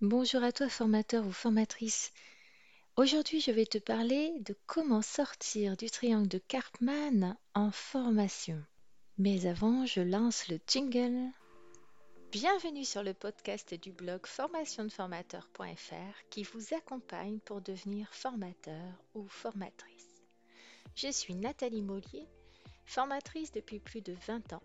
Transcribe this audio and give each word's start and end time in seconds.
Bonjour 0.00 0.44
à 0.44 0.52
toi 0.52 0.68
formateur 0.68 1.26
ou 1.26 1.32
formatrice. 1.32 2.12
Aujourd'hui, 2.94 3.40
je 3.40 3.50
vais 3.50 3.66
te 3.66 3.78
parler 3.78 4.32
de 4.42 4.56
comment 4.66 5.02
sortir 5.02 5.76
du 5.76 5.90
triangle 5.90 6.28
de 6.28 6.38
Karpman 6.38 7.36
en 7.54 7.72
formation. 7.72 8.62
Mais 9.18 9.46
avant, 9.46 9.86
je 9.86 10.00
lance 10.00 10.46
le 10.46 10.60
jingle. 10.68 11.32
Bienvenue 12.30 12.84
sur 12.84 13.02
le 13.02 13.12
podcast 13.12 13.74
du 13.74 13.90
blog 13.90 14.24
formationdeformateur.fr 14.24 16.28
qui 16.30 16.44
vous 16.44 16.74
accompagne 16.74 17.40
pour 17.40 17.60
devenir 17.60 18.06
formateur 18.14 19.02
ou 19.16 19.26
formatrice. 19.26 20.22
Je 20.94 21.10
suis 21.10 21.34
Nathalie 21.34 21.82
Mollier, 21.82 22.28
formatrice 22.86 23.50
depuis 23.50 23.80
plus 23.80 24.02
de 24.02 24.14
20 24.28 24.52
ans 24.52 24.62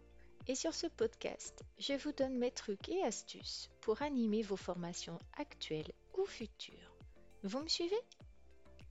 et 0.48 0.56
sur 0.56 0.74
ce 0.74 0.88
podcast, 0.88 1.64
je 1.80 1.94
vous 1.94 2.12
donne 2.12 2.38
mes 2.38 2.52
trucs 2.52 2.90
et 2.90 3.04
astuces 3.04 3.70
pour 3.82 4.02
animer 4.02 4.42
vos 4.42 4.58
formations 4.58 5.20
actuelles 5.38 5.92
ou 6.18 6.26
futures. 6.26 6.98
Vous 7.44 7.60
me 7.60 7.68
suivez? 7.68 8.00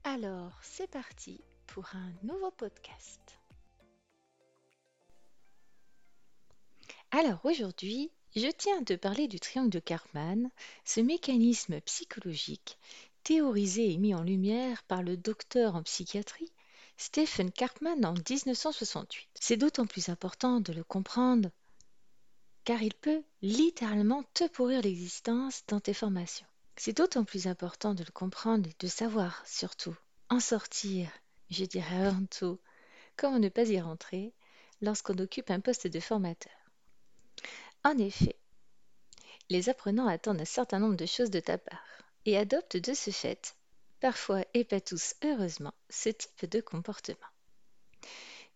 Alors, 0.03 0.57
c'est 0.61 0.89
parti 0.89 1.41
pour 1.67 1.85
un 1.93 2.11
nouveau 2.23 2.51
podcast. 2.51 3.39
Alors 7.11 7.45
aujourd'hui, 7.45 8.11
je 8.35 8.47
tiens 8.47 8.79
à 8.81 8.83
te 8.83 8.95
parler 8.95 9.27
du 9.27 9.39
triangle 9.39 9.69
de 9.69 9.79
Karpman, 9.79 10.49
ce 10.85 11.01
mécanisme 11.01 11.79
psychologique 11.81 12.79
théorisé 13.23 13.91
et 13.91 13.97
mis 13.97 14.15
en 14.15 14.23
lumière 14.23 14.83
par 14.83 15.03
le 15.03 15.15
docteur 15.15 15.75
en 15.75 15.83
psychiatrie 15.83 16.51
Stephen 16.97 17.51
Karpman 17.51 18.05
en 18.05 18.13
1968. 18.13 19.29
C'est 19.39 19.57
d'autant 19.57 19.85
plus 19.85 20.09
important 20.09 20.59
de 20.59 20.73
le 20.73 20.83
comprendre 20.83 21.49
car 22.63 22.81
il 22.81 22.93
peut 22.93 23.23
littéralement 23.41 24.23
te 24.33 24.47
pourrir 24.47 24.81
l'existence 24.81 25.63
dans 25.67 25.79
tes 25.79 25.93
formations. 25.93 26.47
C'est 26.75 26.97
d'autant 26.97 27.25
plus 27.25 27.47
important 27.47 27.93
de 27.93 28.03
le 28.03 28.11
comprendre 28.11 28.69
et 28.69 28.75
de 28.79 28.87
savoir 28.87 29.45
surtout 29.45 29.95
en 30.29 30.39
sortir, 30.39 31.09
je 31.49 31.65
dirais 31.65 32.07
avant 32.07 32.25
tout, 32.25 32.59
comment 33.17 33.39
ne 33.39 33.49
pas 33.49 33.69
y 33.69 33.79
rentrer 33.79 34.33
lorsqu'on 34.81 35.17
occupe 35.19 35.51
un 35.51 35.59
poste 35.59 35.87
de 35.87 35.99
formateur. 35.99 36.53
En 37.83 37.97
effet, 37.97 38.37
les 39.49 39.69
apprenants 39.69 40.07
attendent 40.07 40.41
un 40.41 40.45
certain 40.45 40.79
nombre 40.79 40.95
de 40.95 41.05
choses 41.05 41.29
de 41.29 41.39
ta 41.39 41.57
part 41.57 41.83
et 42.25 42.37
adoptent 42.37 42.77
de 42.77 42.93
ce 42.93 43.11
fait 43.11 43.55
parfois 44.03 44.43
et 44.53 44.65
pas 44.65 44.81
tous 44.81 45.15
heureusement, 45.23 45.73
ce 45.89 46.09
type 46.09 46.49
de 46.51 46.59
comportement. 46.59 47.31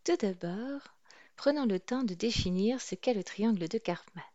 Tout 0.03 0.17
d'abord, 0.17 0.81
prenons 1.37 1.65
le 1.65 1.79
temps 1.79 2.03
de 2.03 2.13
définir 2.13 2.81
ce 2.81 2.95
qu'est 2.95 3.13
le 3.13 3.23
triangle 3.23 3.69
de 3.69 3.77
Karpman. 3.77 4.25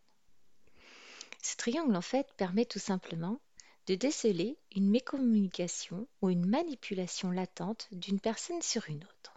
Ce 1.43 1.55
triangle, 1.59 1.97
en 1.97 2.01
fait, 2.01 2.33
permet 2.39 2.65
tout 2.65 2.79
simplement 2.79 3.39
de 3.89 3.95
déceler 3.95 4.57
une 4.75 4.89
mécommunication 4.89 6.09
ou 6.23 6.31
une 6.31 6.47
manipulation 6.47 7.31
latente 7.31 7.89
d'une 7.93 8.19
personne 8.19 8.63
sur 8.63 8.89
une 8.89 9.05
autre. 9.05 9.35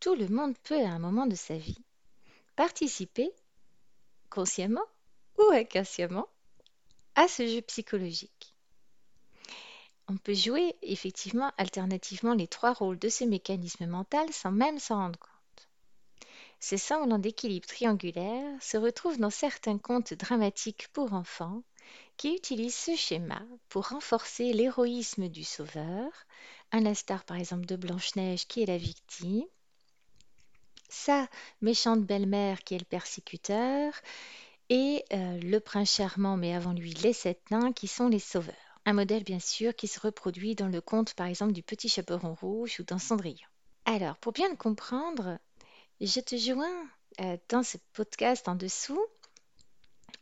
Tout 0.00 0.14
le 0.14 0.28
monde 0.28 0.58
peut, 0.64 0.84
à 0.84 0.90
un 0.90 0.98
moment 0.98 1.24
de 1.24 1.34
sa 1.34 1.56
vie, 1.56 1.82
participer, 2.56 3.32
consciemment 4.28 4.84
ou 5.38 5.50
inconsciemment, 5.50 6.28
à 7.14 7.26
ce 7.26 7.46
jeu 7.46 7.62
psychologique. 7.62 8.51
On 10.08 10.16
peut 10.16 10.34
jouer 10.34 10.74
effectivement 10.82 11.52
alternativement 11.58 12.34
les 12.34 12.48
trois 12.48 12.72
rôles 12.72 12.98
de 12.98 13.08
ce 13.08 13.24
mécanisme 13.24 13.86
mental 13.86 14.32
sans 14.32 14.52
même 14.52 14.78
s'en 14.78 14.96
rendre 14.96 15.18
compte. 15.18 15.68
Ce 16.60 16.76
semblant 16.76 17.18
d'équilibre 17.18 17.66
triangulaire 17.66 18.62
se 18.62 18.76
retrouve 18.76 19.18
dans 19.18 19.30
certains 19.30 19.78
contes 19.78 20.14
dramatiques 20.14 20.88
pour 20.92 21.12
enfants 21.12 21.62
qui 22.16 22.34
utilisent 22.34 22.74
ce 22.74 22.94
schéma 22.94 23.42
pour 23.68 23.88
renforcer 23.88 24.52
l'héroïsme 24.52 25.28
du 25.28 25.44
sauveur, 25.44 26.10
à 26.70 26.80
l'instar 26.80 27.24
par 27.24 27.36
exemple 27.36 27.66
de 27.66 27.76
Blanche-Neige 27.76 28.46
qui 28.46 28.62
est 28.62 28.66
la 28.66 28.78
victime, 28.78 29.44
sa 30.88 31.28
méchante 31.60 32.04
belle-mère 32.04 32.62
qui 32.62 32.74
est 32.74 32.78
le 32.78 32.84
persécuteur, 32.84 33.92
et 34.68 35.04
euh, 35.12 35.38
le 35.40 35.60
prince 35.60 35.96
charmant, 35.96 36.36
mais 36.36 36.54
avant 36.54 36.72
lui 36.72 36.94
les 36.94 37.12
sept 37.12 37.50
nains 37.50 37.72
qui 37.72 37.88
sont 37.88 38.08
les 38.08 38.18
sauveurs. 38.18 38.71
Un 38.84 38.94
modèle 38.94 39.24
bien 39.24 39.38
sûr 39.38 39.74
qui 39.74 39.86
se 39.86 40.00
reproduit 40.00 40.54
dans 40.54 40.68
le 40.68 40.80
conte 40.80 41.14
par 41.14 41.26
exemple 41.26 41.52
du 41.52 41.62
Petit 41.62 41.88
Chaperon 41.88 42.34
Rouge 42.34 42.80
ou 42.80 42.84
dans 42.84 42.98
Cendrillon. 42.98 43.46
Alors, 43.84 44.16
pour 44.16 44.32
bien 44.32 44.48
le 44.48 44.56
comprendre, 44.56 45.38
je 46.00 46.20
te 46.20 46.36
joins 46.36 46.88
euh, 47.20 47.36
dans 47.48 47.62
ce 47.62 47.78
podcast 47.92 48.48
en 48.48 48.54
dessous 48.54 49.00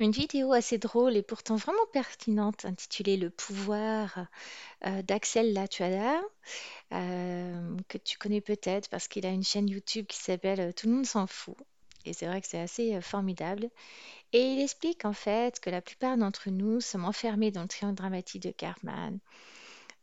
une 0.00 0.12
vidéo 0.12 0.52
assez 0.52 0.78
drôle 0.78 1.14
et 1.16 1.22
pourtant 1.22 1.56
vraiment 1.56 1.86
pertinente 1.92 2.64
intitulée 2.64 3.18
Le 3.18 3.28
pouvoir 3.28 4.26
euh, 4.86 5.02
d'Axel 5.02 5.52
Latuada, 5.52 6.20
euh, 6.92 7.76
que 7.88 7.98
tu 7.98 8.16
connais 8.16 8.40
peut-être 8.40 8.88
parce 8.88 9.08
qu'il 9.08 9.26
a 9.26 9.30
une 9.30 9.44
chaîne 9.44 9.68
YouTube 9.68 10.06
qui 10.06 10.16
s'appelle 10.16 10.72
Tout 10.74 10.88
le 10.88 10.94
monde 10.94 11.06
s'en 11.06 11.26
fout. 11.26 11.56
Et 12.04 12.12
c'est 12.12 12.26
vrai 12.26 12.40
que 12.40 12.46
c'est 12.46 12.60
assez 12.60 13.00
formidable. 13.00 13.68
Et 14.32 14.52
il 14.52 14.60
explique 14.60 15.04
en 15.04 15.12
fait 15.12 15.60
que 15.60 15.70
la 15.70 15.82
plupart 15.82 16.16
d'entre 16.16 16.50
nous 16.50 16.80
sommes 16.80 17.04
enfermés 17.04 17.50
dans 17.50 17.62
le 17.62 17.68
triangle 17.68 17.96
dramatique 17.96 18.42
de 18.42 18.50
Karpman. 18.50 19.18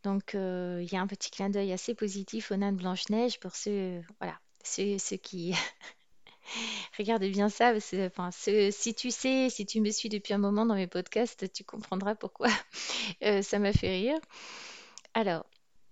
Donc 0.04 0.34
il 0.34 0.88
y 0.90 0.96
a 0.96 1.00
un 1.00 1.06
petit 1.06 1.30
clin 1.30 1.50
d'œil 1.50 1.72
assez 1.72 1.94
positif 1.94 2.50
au 2.50 2.56
nain 2.56 2.72
de 2.72 2.78
Blanche-Neige 2.78 3.40
pour 3.40 3.56
ceux, 3.56 4.02
voilà, 4.20 4.38
ceux, 4.64 4.96
qui 5.16 5.54
regardent 6.98 7.24
bien 7.24 7.48
ça. 7.48 7.72
si 7.80 8.94
tu 8.94 9.10
sais, 9.10 9.50
si 9.50 9.66
tu 9.66 9.80
me 9.80 9.90
suis 9.90 10.08
depuis 10.08 10.34
un 10.34 10.38
moment 10.38 10.66
dans 10.66 10.74
mes 10.74 10.86
podcasts, 10.86 11.52
tu 11.52 11.64
comprendras 11.64 12.14
pourquoi 12.14 12.48
ça 13.42 13.58
m'a 13.58 13.72
fait 13.72 13.90
rire. 13.90 14.18
Alors, 15.14 15.46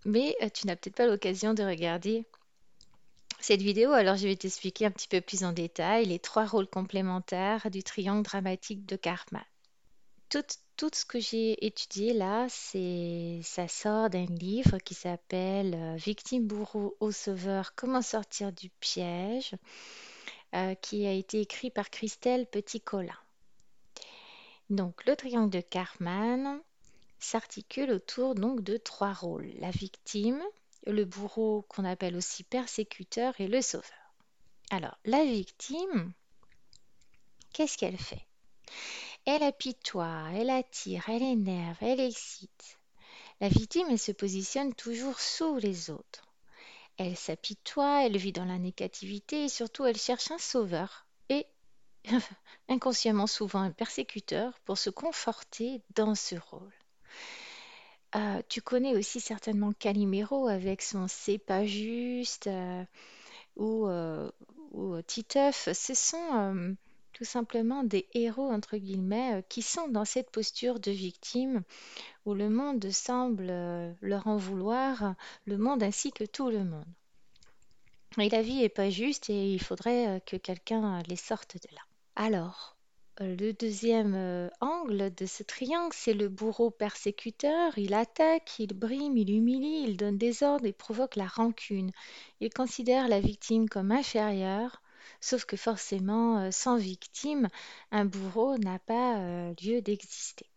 mais 0.05 0.37
tu 0.55 0.67
n'as 0.67 0.77
peut-être 0.77 0.97
pas 0.97 1.06
l'occasion 1.06 1.53
de 1.53 1.65
regarder 1.65 2.27
cette 3.46 3.62
vidéo, 3.62 3.92
alors 3.92 4.16
je 4.16 4.26
vais 4.26 4.34
t'expliquer 4.34 4.86
un 4.86 4.90
petit 4.90 5.06
peu 5.06 5.20
plus 5.20 5.44
en 5.44 5.52
détail 5.52 6.06
les 6.06 6.18
trois 6.18 6.46
rôles 6.46 6.66
complémentaires 6.66 7.70
du 7.70 7.84
triangle 7.84 8.24
dramatique 8.24 8.84
de 8.86 8.96
Karpman. 8.96 9.44
Tout, 10.30 10.90
ce 10.92 11.04
que 11.04 11.20
j'ai 11.20 11.64
étudié 11.64 12.12
là, 12.12 12.48
c'est 12.50 13.38
ça 13.44 13.68
sort 13.68 14.10
d'un 14.10 14.26
livre 14.26 14.78
qui 14.78 14.94
s'appelle 14.94 15.74
euh, 15.76 15.94
Victime, 15.94 16.44
bourreau 16.44 16.96
au 16.98 17.12
sauveur, 17.12 17.76
comment 17.76 18.02
sortir 18.02 18.50
du 18.50 18.68
piège, 18.80 19.54
euh, 20.56 20.74
qui 20.74 21.06
a 21.06 21.12
été 21.12 21.40
écrit 21.40 21.70
par 21.70 21.88
Christelle 21.90 22.46
Petit-Colin. 22.46 23.14
Donc 24.70 25.06
le 25.06 25.14
triangle 25.14 25.50
de 25.50 25.60
Karpman 25.60 26.58
s'articule 27.20 27.92
autour 27.92 28.34
donc 28.34 28.62
de 28.62 28.76
trois 28.76 29.12
rôles 29.12 29.52
la 29.60 29.70
victime, 29.70 30.42
le 30.86 31.04
bourreau 31.04 31.66
qu'on 31.69 31.84
appelle 31.84 32.16
aussi 32.16 32.44
persécuteur 32.44 33.34
et 33.41 33.48
le 33.48 33.60
sauveur. 33.62 34.14
Alors, 34.70 34.97
la 35.04 35.24
victime, 35.24 36.12
qu'est-ce 37.52 37.78
qu'elle 37.78 37.98
fait? 37.98 38.26
Elle 39.25 39.42
apitoie, 39.42 40.28
elle 40.34 40.50
attire, 40.50 41.08
elle 41.08 41.22
énerve, 41.22 41.76
elle 41.80 42.00
excite. 42.00 42.78
La 43.41 43.48
victime, 43.48 43.88
elle 43.91 43.98
se 43.98 44.12
positionne 44.12 44.75
toujours 44.75 45.20
sous 45.20 45.56
les 45.58 45.91
autres. 45.91 46.32
Elle 46.96 47.16
s'apitoie, 47.16 48.06
elle 48.06 48.16
vit 48.16 48.32
dans 48.32 48.44
la 48.44 48.58
négativité 48.58 49.44
et 49.44 49.48
surtout 49.48 49.84
elle 49.84 49.98
cherche 49.98 50.30
un 50.30 50.38
sauveur 50.38 51.06
et 51.28 51.46
inconsciemment 52.69 53.26
souvent 53.26 53.60
un 53.60 53.70
persécuteur 53.70 54.58
pour 54.60 54.78
se 54.78 54.91
conforter 54.91 55.82
dans 55.94 56.14
ce 56.14 56.36
rôle. 56.36 56.72
Euh, 58.15 58.41
tu 58.49 58.62
connais 58.62 58.97
aussi 58.97 59.21
certainement 59.21 59.72
Calimero 59.72 60.49
avec 60.49 60.81
son 60.81 61.09
C'est 61.09 61.39
pas 61.39 61.67
juste 61.67 62.47
euh, 62.47 62.84
ou, 63.56 63.89
euh, 63.89 64.31
ou 64.71 65.00
Titeuf. 65.03 65.69
Ce 65.72 65.94
sont 65.94 66.77
tout 67.12 67.25
simplement 67.25 67.83
des 67.83 68.06
héros, 68.15 68.50
entre 68.50 68.77
guillemets, 68.77 69.44
qui 69.49 69.62
sont 69.62 69.89
dans 69.89 70.05
cette 70.05 70.31
posture 70.31 70.78
de 70.81 70.91
victime 70.91 71.62
où 72.27 72.34
le 72.34 72.49
monde 72.49 72.91
semble 72.91 73.47
leur 74.00 74.26
en 74.26 74.37
vouloir, 74.37 75.14
le 75.47 75.56
monde 75.56 75.82
ainsi 75.82 76.12
que 76.12 76.25
tout 76.25 76.50
le 76.50 76.64
monde. 76.64 76.87
Et 78.19 78.29
la 78.29 78.43
vie 78.43 78.61
n'est 78.61 78.69
pas 78.69 78.91
juste 78.91 79.31
et 79.31 79.52
il 79.52 79.62
faudrait 79.62 80.23
que 80.26 80.37
quelqu'un 80.37 81.02
les 81.09 81.17
sorte 81.17 81.56
de 81.56 81.75
là. 81.75 81.82
Alors, 82.14 82.75
le 83.20 83.52
deuxième 83.52 84.14
euh, 84.14 84.50
angle 84.60 85.14
de 85.14 85.24
ce 85.24 85.42
triangle, 85.42 85.94
c'est 85.94 86.12
le 86.12 86.28
bourreau 86.28 86.70
persécuteur. 86.70 87.78
Il 87.78 87.94
attaque, 87.94 88.58
il 88.58 88.74
brime, 88.74 89.16
il 89.16 89.30
humilie, 89.30 89.84
il 89.88 89.96
donne 89.96 90.18
des 90.18 90.42
ordres 90.42 90.66
et 90.66 90.72
provoque 90.74 91.16
la 91.16 91.26
rancune. 91.26 91.92
Il 92.40 92.52
considère 92.52 93.08
la 93.08 93.20
victime 93.20 93.70
comme 93.70 93.90
inférieure, 93.90 94.82
sauf 95.22 95.46
que 95.46 95.56
forcément, 95.56 96.40
euh, 96.40 96.50
sans 96.50 96.76
victime, 96.76 97.48
un 97.90 98.04
bourreau 98.04 98.58
n'a 98.58 98.78
pas 98.78 99.16
euh, 99.18 99.54
lieu 99.62 99.80
d'exister. 99.80 100.50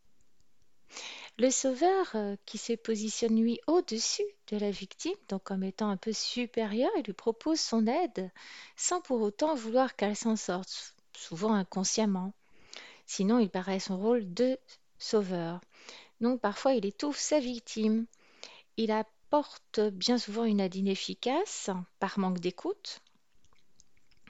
Le 1.38 1.51
sauveur, 1.51 2.13
qui 2.45 2.57
se 2.57 2.73
positionne 2.73 3.41
lui 3.41 3.61
au-dessus 3.67 4.25
de 4.51 4.57
la 4.57 4.71
victime, 4.71 5.15
donc 5.29 5.44
comme 5.44 5.63
étant 5.63 5.89
un 5.89 5.95
peu 5.95 6.11
supérieur, 6.11 6.89
il 6.97 7.03
lui 7.03 7.13
propose 7.13 7.61
son 7.61 7.88
aide, 7.88 8.29
sans 8.75 9.00
pour 9.00 9.21
autant 9.21 9.56
vouloir 9.56 9.95
qu'elle 9.95 10.17
s'en 10.17 10.35
sorte, 10.35 10.95
souvent 11.15 11.53
inconsciemment. 11.53 12.33
Sinon, 13.09 13.39
il 13.39 13.50
paraît 13.50 13.79
son 13.79 13.97
rôle 13.97 14.35
de 14.35 14.59
sauveur. 15.00 15.61
Donc 16.21 16.39
parfois 16.41 16.73
il 16.73 16.85
étouffe 16.85 17.17
sa 17.17 17.39
victime. 17.39 18.06
Il 18.77 18.91
apporte 18.91 19.79
bien 19.79 20.19
souvent 20.19 20.44
une 20.44 20.59
aide 20.59 20.75
inefficace 20.75 21.71
par 22.00 22.19
manque 22.19 22.39
d'écoute. 22.39 23.01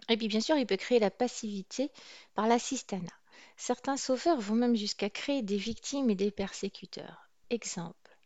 Et 0.08 0.16
puis 0.16 0.30
bien 0.30 0.40
sûr, 0.40 0.56
il 0.56 0.66
peut 0.66 0.78
créer 0.78 1.00
la 1.00 1.12
passivité 1.12 1.92
par 2.36 2.48
l'assistanat. 2.48 3.12
Certains 3.58 3.98
sauveurs 3.98 4.40
vont 4.40 4.56
même 4.56 4.78
jusqu'à 4.78 5.10
créer 5.10 5.42
des 5.42 5.58
victimes 5.58 6.10
et 6.10 6.16
des 6.16 6.32
persécuteurs. 6.32 7.30
Exemple. 7.50 8.18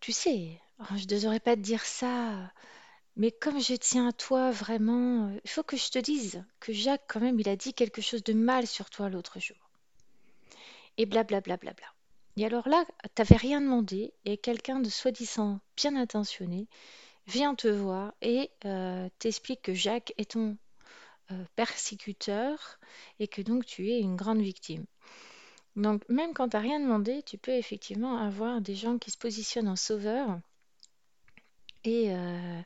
Tu 0.00 0.12
sais, 0.12 0.60
oh, 0.80 0.84
je 0.90 1.04
ne 1.04 1.20
devrais 1.20 1.40
pas 1.40 1.56
te 1.56 1.62
dire 1.62 1.86
ça, 1.86 2.52
mais 3.16 3.30
comme 3.30 3.60
je 3.60 3.74
tiens 3.74 4.08
à 4.08 4.12
toi 4.12 4.50
vraiment, 4.50 5.30
il 5.44 5.50
faut 5.50 5.62
que 5.62 5.76
je 5.76 5.90
te 5.90 5.98
dise 5.98 6.44
que 6.58 6.72
Jacques, 6.72 7.04
quand 7.06 7.20
même, 7.20 7.38
il 7.38 7.48
a 7.48 7.56
dit 7.56 7.72
quelque 7.72 8.02
chose 8.02 8.24
de 8.24 8.32
mal 8.32 8.66
sur 8.66 8.90
toi 8.90 9.08
l'autre 9.08 9.38
jour. 9.38 9.56
Et 10.96 11.06
blablabla. 11.06 11.56
Bla, 11.56 11.56
bla, 11.56 11.72
bla, 11.72 11.86
Et 12.36 12.46
alors 12.46 12.68
là, 12.68 12.84
t'avais 13.14 13.36
rien 13.36 13.60
demandé, 13.60 14.12
et 14.24 14.36
quelqu'un 14.36 14.80
de 14.80 14.88
soi-disant 14.88 15.60
bien 15.76 15.94
intentionné 15.96 16.66
vient 17.26 17.54
te 17.54 17.68
voir 17.68 18.14
et 18.20 18.50
euh, 18.64 19.08
t'explique 19.18 19.62
que 19.62 19.74
Jacques 19.74 20.12
est 20.18 20.32
ton 20.32 20.56
euh, 21.30 21.44
persécuteur 21.56 22.78
et 23.18 23.28
que 23.28 23.42
donc 23.42 23.64
tu 23.64 23.90
es 23.90 24.00
une 24.00 24.16
grande 24.16 24.40
victime. 24.40 24.84
Donc 25.76 26.06
même 26.08 26.34
quand 26.34 26.48
tu 26.50 26.56
n'as 26.56 26.62
rien 26.62 26.80
demandé, 26.80 27.22
tu 27.22 27.38
peux 27.38 27.52
effectivement 27.52 28.18
avoir 28.18 28.60
des 28.60 28.74
gens 28.74 28.98
qui 28.98 29.10
se 29.10 29.18
positionnent 29.18 29.68
en 29.68 29.76
sauveur 29.76 30.38
et, 31.84 32.14
euh, 32.14 32.62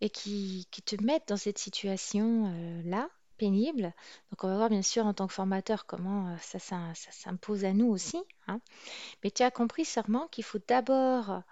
et 0.00 0.10
qui, 0.10 0.66
te 0.84 1.02
mettent 1.02 1.28
dans 1.28 1.36
cette 1.36 1.58
situation-là, 1.58 3.08
pénible. 3.36 3.94
Donc 4.30 4.44
on 4.44 4.48
va 4.48 4.56
voir 4.56 4.68
bien 4.68 4.82
sûr 4.82 5.06
en 5.06 5.14
tant 5.14 5.26
que 5.26 5.32
formateur 5.32 5.86
comment 5.86 6.36
ça, 6.40 6.58
ça, 6.58 6.92
s'impose 6.94 7.64
à 7.64 7.72
nous 7.72 7.88
aussi. 7.88 8.18
hein. 8.48 8.60
Mais 9.22 9.30
tu 9.30 9.42
as 9.42 9.50
compris 9.50 9.84
sûrement 9.84 10.28
qu'il 10.28 10.44
faut 10.44 10.58
d'abord 10.66 11.42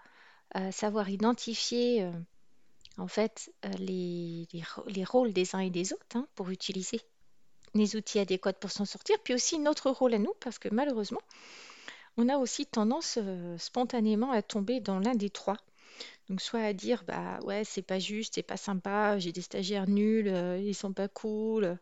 euh, 0.57 0.71
savoir 0.71 1.09
identifier 1.09 2.03
euh, 2.03 2.13
en 2.99 3.09
fait 3.09 3.53
euh, 3.65 3.69
les, 3.79 4.47
rôles 5.05 5.33
des 5.33 5.55
uns 5.55 5.61
et 5.61 5.71
des 5.71 5.93
autres 5.93 6.17
hein, 6.17 6.27
pour 6.35 6.51
utiliser 6.51 7.01
les 7.75 7.97
outils 7.97 8.19
adéquats 8.19 8.53
pour 8.53 8.71
s'en 8.71 8.85
sortir, 8.85 9.17
puis 9.23 9.35
aussi 9.35 9.59
notre 9.59 9.91
rôle 9.91 10.15
à 10.15 10.19
nous, 10.19 10.33
parce 10.41 10.59
que 10.59 10.69
malheureusement, 10.71 11.21
on 12.17 12.29
a 12.29 12.37
aussi 12.37 12.67
tendance 12.67 13.19
euh, 13.19 13.57
spontanément 13.59 14.33
à 14.33 14.43
tomber 14.43 14.81
dans 14.81 14.99
l'un 14.99 15.15
des 15.15 15.31
trois. 15.31 15.57
Donc 16.29 16.41
soit 16.43 16.61
à 16.61 16.73
dire 16.75 17.05
bah 17.07 17.39
ouais 17.45 17.65
c'est 17.65 17.83
pas 17.83 17.99
juste, 17.99 18.35
c'est 18.35 18.43
pas 18.43 18.57
sympa, 18.59 19.19
j'ai 19.19 19.33
des 19.33 19.41
stagiaires 19.41 19.89
nuls, 19.89 20.29
euh, 20.29 20.59
ils 20.59 20.75
sont 20.75 20.93
pas 20.93 21.09
cool, 21.09 21.79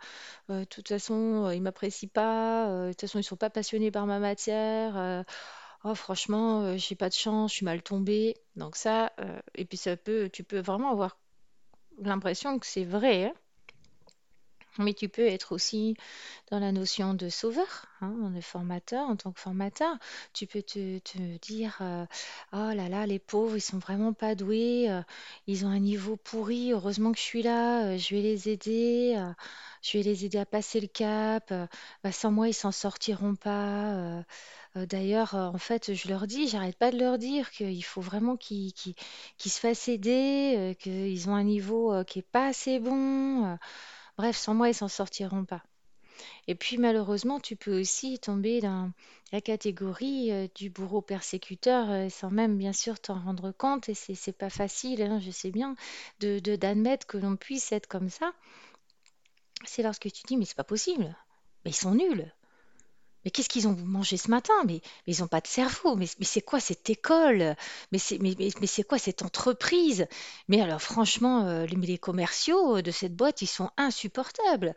euh, 0.50 0.60
de 0.60 0.64
toute 0.64 0.88
façon 0.88 1.46
euh, 1.46 1.54
ils 1.54 1.62
m'apprécient 1.62 2.08
pas, 2.12 2.68
de 2.86 2.92
toute 2.92 3.02
façon 3.02 3.18
ils 3.18 3.24
sont 3.24 3.36
pas 3.36 3.50
passionnés 3.50 3.90
par 3.90 4.06
ma 4.06 4.18
matière, 4.20 5.24
oh 5.84 5.94
franchement 5.94 6.76
j'ai 6.76 6.94
pas 6.96 7.08
de 7.08 7.14
chance, 7.14 7.52
je 7.52 7.56
suis 7.56 7.64
mal 7.66 7.82
tombée. 7.82 8.36
Donc 8.56 8.76
ça 8.76 9.12
et 9.54 9.64
puis 9.64 9.78
ça 9.78 9.96
peut, 9.96 10.30
tu 10.32 10.44
peux 10.44 10.60
vraiment 10.60 10.92
avoir 10.92 11.18
l'impression 12.00 12.58
que 12.58 12.66
c'est 12.66 12.84
vrai, 12.84 13.26
hein. 13.26 13.34
Mais 14.78 14.94
tu 14.94 15.08
peux 15.08 15.26
être 15.26 15.52
aussi 15.52 15.96
dans 16.50 16.58
la 16.58 16.72
notion 16.72 17.14
de 17.14 17.28
sauveur, 17.28 17.86
hein, 18.00 18.32
est 18.36 18.40
formateur, 18.42 19.08
en 19.08 19.16
tant 19.16 19.32
que 19.32 19.40
formateur, 19.40 19.96
tu 20.34 20.46
peux 20.46 20.62
te, 20.62 20.98
dire 21.38 21.78
euh, 21.80 22.06
Oh 22.52 22.72
là 22.74 22.88
là, 22.88 23.06
les 23.06 23.18
pauvres, 23.18 23.56
ils 23.56 23.60
sont 23.60 23.78
vraiment 23.78 24.12
pas 24.12 24.34
doués, 24.34 24.90
euh, 24.90 25.02
ils 25.46 25.64
ont 25.66 25.70
un 25.70 25.78
niveau 25.80 26.16
pourri, 26.16 26.72
heureusement 26.72 27.12
que 27.12 27.18
je 27.18 27.24
suis 27.24 27.42
là, 27.42 27.86
euh, 27.86 27.98
je 27.98 28.14
vais 28.14 28.22
les 28.22 28.48
aider, 28.48 29.16
je 29.82 29.98
vais 29.98 30.04
les 30.04 30.24
aider 30.24 30.38
à 30.38 30.46
passer 30.46 30.80
le 30.80 30.88
cap, 30.88 31.52
bah, 32.04 32.12
sans 32.12 32.30
moi, 32.30 32.48
ils 32.48 32.54
s'en 32.54 32.72
sortiront 32.72 33.34
pas. 33.36 34.22
D'ailleurs, 34.74 35.34
en 35.34 35.58
fait, 35.58 35.94
je 35.94 36.08
leur 36.08 36.26
dis, 36.26 36.48
j'arrête 36.48 36.76
pas 36.76 36.90
de 36.90 36.98
leur 36.98 37.18
dire 37.18 37.50
qu'il 37.50 37.82
faut 37.84 38.00
vraiment 38.02 38.36
qu'ils 38.36 38.72
qu'ils- 38.74 38.94
se 39.38 39.58
fassent 39.60 39.88
aider, 39.88 40.76
qu'ils 40.80 41.28
ont 41.30 41.34
un 41.34 41.44
niveau 41.44 42.04
qui 42.04 42.18
est 42.20 42.22
pas 42.22 42.48
assez 42.48 42.78
bon. 42.78 43.58
Bref, 44.18 44.36
sans 44.36 44.54
moi, 44.54 44.68
ils 44.68 44.74
s'en 44.74 44.88
sortiront 44.88 45.44
pas. 45.46 45.62
Et 46.48 46.54
puis 46.56 46.78
malheureusement, 46.78 47.40
tu 47.40 47.56
peux 47.56 47.80
aussi 47.80 48.18
tomber 48.18 48.60
dans 48.60 48.92
la 49.32 49.40
catégorie 49.40 50.32
euh, 50.32 50.48
du 50.56 50.70
bourreau 50.70 51.02
persécuteur 51.02 51.90
euh, 51.90 52.08
sans 52.10 52.30
même 52.30 52.58
bien 52.58 52.72
sûr 52.72 52.98
t'en 53.00 53.20
rendre 53.20 53.52
compte. 53.52 53.88
Et 53.88 53.94
c'est 53.94 54.32
pas 54.38 54.50
facile, 54.50 55.02
hein, 55.02 55.20
je 55.20 55.30
sais 55.30 55.50
bien, 55.52 55.76
de- 56.20 56.40
d'admettre 56.56 57.06
que 57.06 57.18
l'on 57.18 57.36
puisse 57.36 57.72
être 57.72 57.88
comme 57.88 58.10
ça. 58.10 58.32
C'est 59.66 59.82
lorsque 59.82 60.10
tu 60.10 60.22
dis, 60.26 60.38
mais 60.38 60.46
c'est 60.46 60.56
pas 60.56 60.64
possible. 60.64 61.14
Mais 61.64 61.70
ils 61.70 61.74
sont 61.74 61.94
nuls. 61.94 62.32
Mais 63.26 63.32
qu'est-ce 63.32 63.48
qu'ils 63.48 63.66
ont 63.66 63.74
mangé 63.84 64.16
ce 64.18 64.30
matin? 64.30 64.54
Mais, 64.68 64.80
ils 65.08 65.18
n'ont 65.18 65.26
pas 65.26 65.40
de 65.40 65.48
cerveau. 65.48 65.96
Mais, 65.96 66.06
c'est 66.22 66.42
quoi 66.42 66.60
cette 66.60 66.88
école? 66.88 67.56
Mais 67.90 67.98
c'est 67.98 68.84
quoi 68.84 68.98
cette 68.98 69.22
entreprise? 69.22 70.06
Mais 70.46 70.60
alors 70.60 70.80
franchement, 70.80 71.44
euh, 71.44 71.66
les, 71.66 71.98
commerciaux 71.98 72.82
de 72.82 72.90
cette 72.92 73.16
boîte, 73.16 73.42
ils 73.42 73.48
sont 73.48 73.68
insupportables. 73.78 74.76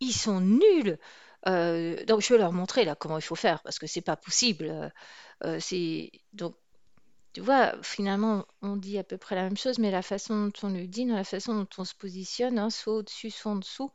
Ils 0.00 0.14
sont 0.14 0.40
nuls. 0.40 0.98
Euh, 1.46 2.02
donc 2.06 2.22
je 2.22 2.32
vais 2.32 2.38
leur 2.38 2.52
montrer 2.52 2.86
là 2.86 2.94
comment 2.94 3.18
il 3.18 3.22
faut 3.22 3.34
faire 3.34 3.62
parce 3.62 3.78
que 3.78 3.86
c'est 3.86 4.00
pas 4.00 4.16
possible. 4.16 4.92
Euh, 5.44 5.60
donc 6.32 6.54
tu 7.32 7.40
vois, 7.40 7.80
finalement, 7.82 8.44
on 8.60 8.76
dit 8.76 8.98
à 8.98 9.04
peu 9.04 9.16
près 9.16 9.36
la 9.36 9.44
même 9.44 9.56
chose, 9.56 9.78
mais 9.78 9.90
la 9.92 10.02
façon 10.02 10.46
dont 10.46 10.52
on 10.64 10.70
le 10.70 10.86
dit, 10.86 11.04
la 11.04 11.22
façon 11.22 11.54
dont 11.54 11.68
on 11.78 11.84
se 11.84 11.94
positionne, 11.94 12.58
hein, 12.58 12.70
soit 12.70 12.94
au-dessus, 12.94 13.30
soit 13.30 13.52
en 13.52 13.56
dessous, 13.56 13.92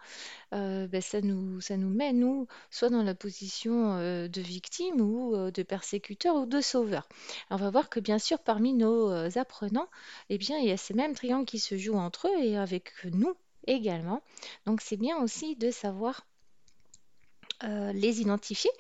euh, 0.53 0.87
ben, 0.87 1.01
ça 1.01 1.21
nous, 1.21 1.59
ça 1.61 1.77
nous 1.77 1.89
met, 1.89 2.13
nous, 2.13 2.47
soit 2.71 2.89
dans 2.89 3.03
la 3.03 3.15
position 3.15 3.97
euh, 3.97 4.27
de 4.29 4.41
victime 4.41 5.01
ou 5.01 5.35
euh, 5.35 5.51
de 5.51 5.63
persécuteur 5.63 6.35
ou 6.35 6.45
de 6.45 6.61
sauveur. 6.61 7.07
On 7.49 7.57
va 7.57 7.69
voir 7.69 7.89
que, 7.89 7.99
bien 7.99 8.19
sûr, 8.19 8.39
parmi 8.39 8.73
nos 8.73 9.11
apprenants, 9.37 9.89
eh 10.29 10.37
bien, 10.37 10.57
il 10.59 10.67
y 10.67 10.71
a 10.71 10.77
ces 10.77 10.93
mêmes 10.93 11.15
triangles 11.15 11.45
qui 11.45 11.59
se 11.59 11.77
jouent 11.77 11.97
entre 11.97 12.27
eux 12.29 12.43
et 12.43 12.57
avec 12.57 12.93
nous 13.05 13.35
également. 13.67 14.21
Donc, 14.65 14.81
c'est 14.81 14.97
bien 14.97 15.17
aussi 15.21 15.55
de 15.57 15.71
savoir 15.71 16.25
euh, 17.63 17.93
les 17.93 18.21
identifier. 18.21 18.71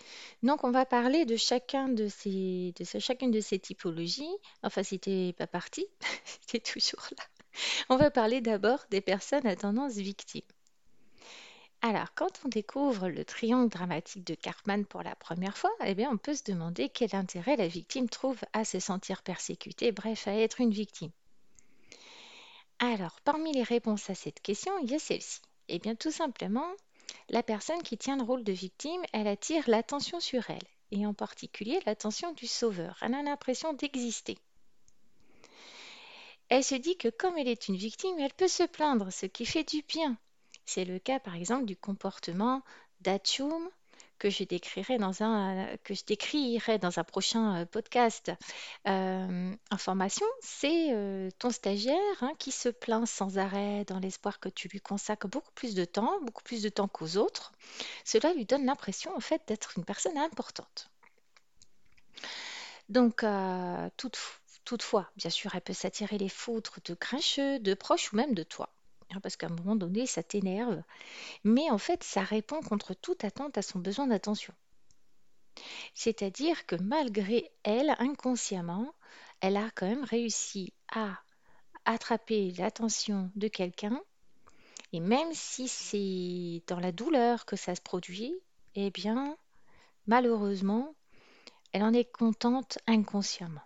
Donc, 0.43 0.63
on 0.63 0.71
va 0.71 0.85
parler 0.85 1.25
de 1.25 1.35
chacune 1.35 1.95
de 1.95 2.07
ces 2.07 3.59
typologies. 3.61 4.37
Enfin, 4.63 4.83
si 4.83 5.33
pas 5.37 5.47
parti, 5.47 5.85
t'es 6.47 6.59
toujours 6.59 7.07
là. 7.17 7.23
On 7.89 7.97
va 7.97 8.11
parler 8.11 8.41
d'abord 8.41 8.79
des 8.91 9.01
personnes 9.01 9.47
à 9.47 9.55
tendance 9.55 9.93
victime. 9.93 10.41
Alors, 11.81 12.13
quand 12.15 12.41
on 12.43 12.49
découvre 12.49 13.09
le 13.09 13.23
triangle 13.23 13.69
dramatique 13.69 14.25
de 14.25 14.33
Cartman 14.33 14.85
pour 14.85 15.03
la 15.03 15.15
première 15.15 15.57
fois, 15.57 15.71
eh 15.85 15.93
bien, 15.93 16.09
on 16.11 16.17
peut 16.17 16.33
se 16.33 16.43
demander 16.43 16.89
quel 16.89 17.15
intérêt 17.15 17.57
la 17.57 17.67
victime 17.67 18.09
trouve 18.09 18.39
à 18.53 18.65
se 18.65 18.79
sentir 18.79 19.21
persécutée, 19.21 19.91
bref, 19.91 20.27
à 20.27 20.33
être 20.33 20.61
une 20.61 20.71
victime. 20.71 21.11
Alors, 22.79 23.21
parmi 23.23 23.53
les 23.53 23.63
réponses 23.63 24.09
à 24.09 24.15
cette 24.15 24.41
question, 24.41 24.73
il 24.79 24.91
y 24.91 24.95
a 24.95 24.99
celle-ci. 24.99 25.41
Eh 25.67 25.79
bien, 25.79 25.95
tout 25.95 26.11
simplement, 26.11 26.67
la 27.29 27.43
personne 27.43 27.81
qui 27.81 27.97
tient 27.97 28.17
le 28.17 28.23
rôle 28.23 28.43
de 28.43 28.51
victime, 28.51 29.01
elle 29.13 29.27
attire 29.27 29.67
l'attention 29.67 30.19
sur 30.19 30.49
elle, 30.49 30.67
et 30.91 31.05
en 31.05 31.13
particulier 31.13 31.79
l'attention 31.85 32.31
du 32.33 32.47
sauveur. 32.47 32.97
Elle 33.01 33.13
a 33.13 33.23
l'impression 33.23 33.73
d'exister. 33.73 34.37
Elle 36.49 36.63
se 36.63 36.75
dit 36.75 36.97
que 36.97 37.09
comme 37.09 37.37
elle 37.37 37.47
est 37.47 37.67
une 37.67 37.75
victime, 37.75 38.19
elle 38.19 38.33
peut 38.33 38.47
se 38.47 38.63
plaindre, 38.63 39.11
ce 39.11 39.25
qui 39.25 39.45
fait 39.45 39.63
du 39.63 39.81
bien. 39.87 40.17
C'est 40.65 40.85
le 40.85 40.99
cas 40.99 41.19
par 41.19 41.35
exemple 41.35 41.65
du 41.65 41.75
comportement 41.75 42.61
d'Atchoum 43.01 43.69
que 44.19 44.29
je 44.29 44.43
décrirai 44.43 44.97
dans 44.97 45.23
un, 45.23 45.67
prochain 47.03 47.61
euh, 47.61 47.65
podcast. 47.65 48.31
Euh, 48.87 49.55
en 49.71 49.77
formation, 49.77 50.25
c'est 50.41 50.93
euh, 50.93 51.29
ton 51.39 51.49
stagiaire 51.51 51.95
hein, 52.21 52.33
qui 52.39 52.51
se 52.51 52.69
plaint 52.69 53.07
sans 53.07 53.37
arrêt 53.37 53.85
dans 53.85 53.99
l'espoir 53.99 54.39
que 54.39 54.49
tu 54.49 54.67
lui 54.67 54.79
consacres 54.79 55.27
beaucoup 55.27 55.51
plus 55.53 55.75
de 55.75 55.85
temps, 55.85 56.19
beaucoup 56.21 56.43
plus 56.43 56.61
de 56.61 56.69
temps 56.69 56.87
qu'aux 56.87 57.17
autres. 57.17 57.51
Cela 58.03 58.33
lui 58.33 58.45
donne 58.45 58.65
l'impression 58.65 59.15
en 59.15 59.19
fait 59.19 59.41
d'être 59.47 59.77
une 59.77 59.85
personne 59.85 60.17
importante. 60.17 60.89
Donc, 62.89 63.23
euh, 63.23 63.89
toute- 63.97 64.19
toutefois, 64.63 65.09
bien 65.15 65.29
sûr, 65.29 65.53
elle 65.55 65.61
peut 65.61 65.73
s'attirer 65.73 66.17
les 66.17 66.29
foudres 66.29 66.77
de 66.85 66.95
grincheux, 66.95 67.59
de 67.59 67.73
proches 67.73 68.13
ou 68.13 68.15
même 68.15 68.33
de 68.33 68.43
toi. 68.43 68.69
Hein, 69.11 69.19
Parce 69.21 69.35
qu'à 69.35 69.47
un 69.47 69.55
moment 69.55 69.75
donné, 69.75 70.05
ça 70.05 70.23
t'énerve. 70.23 70.81
Mais 71.43 71.69
en 71.69 71.77
fait, 71.77 72.03
ça 72.03 72.21
répond 72.23 72.61
contre 72.61 72.93
toute 72.93 73.23
attente 73.23 73.57
à 73.57 73.61
son 73.61 73.79
besoin 73.79 74.07
d'attention. 74.07 74.53
C'est-à-dire 75.93 76.65
que 76.65 76.75
malgré 76.75 77.51
elle, 77.63 77.95
inconsciemment, 77.99 78.93
elle 79.41 79.57
a 79.57 79.69
quand 79.71 79.87
même 79.87 80.03
réussi 80.03 80.73
à 80.91 81.19
attraper 81.85 82.51
l'attention 82.57 83.31
de 83.35 83.47
quelqu'un. 83.47 84.01
Et 84.91 84.99
même 84.99 85.33
si 85.33 85.67
c'est 85.67 86.63
dans 86.67 86.79
la 86.79 86.91
douleur 86.91 87.45
que 87.45 87.55
ça 87.55 87.75
se 87.75 87.81
produit, 87.81 88.33
eh 88.75 88.91
bien, 88.91 89.37
malheureusement, 90.07 90.95
elle 91.71 91.83
en 91.83 91.93
est 91.93 92.11
contente 92.11 92.77
inconsciemment. 92.87 93.61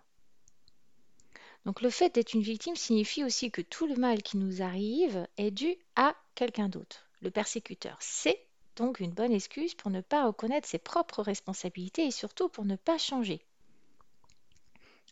Donc 1.64 1.82
le 1.82 1.90
fait 1.90 2.14
d'être 2.14 2.34
une 2.34 2.42
victime 2.42 2.76
signifie 2.76 3.24
aussi 3.24 3.50
que 3.50 3.60
tout 3.60 3.86
le 3.86 3.96
mal 3.96 4.22
qui 4.22 4.36
nous 4.38 4.62
arrive 4.62 5.26
est 5.36 5.50
dû 5.50 5.76
à 5.96 6.14
quelqu'un 6.34 6.68
d'autre. 6.68 7.06
Le 7.20 7.30
persécuteur, 7.30 7.96
c'est 8.00 8.46
donc 8.76 9.00
une 9.00 9.12
bonne 9.12 9.32
excuse 9.32 9.74
pour 9.74 9.90
ne 9.90 10.00
pas 10.00 10.26
reconnaître 10.26 10.66
ses 10.66 10.78
propres 10.78 11.22
responsabilités 11.22 12.06
et 12.06 12.10
surtout 12.10 12.48
pour 12.48 12.64
ne 12.64 12.76
pas 12.76 12.96
changer. 12.96 13.44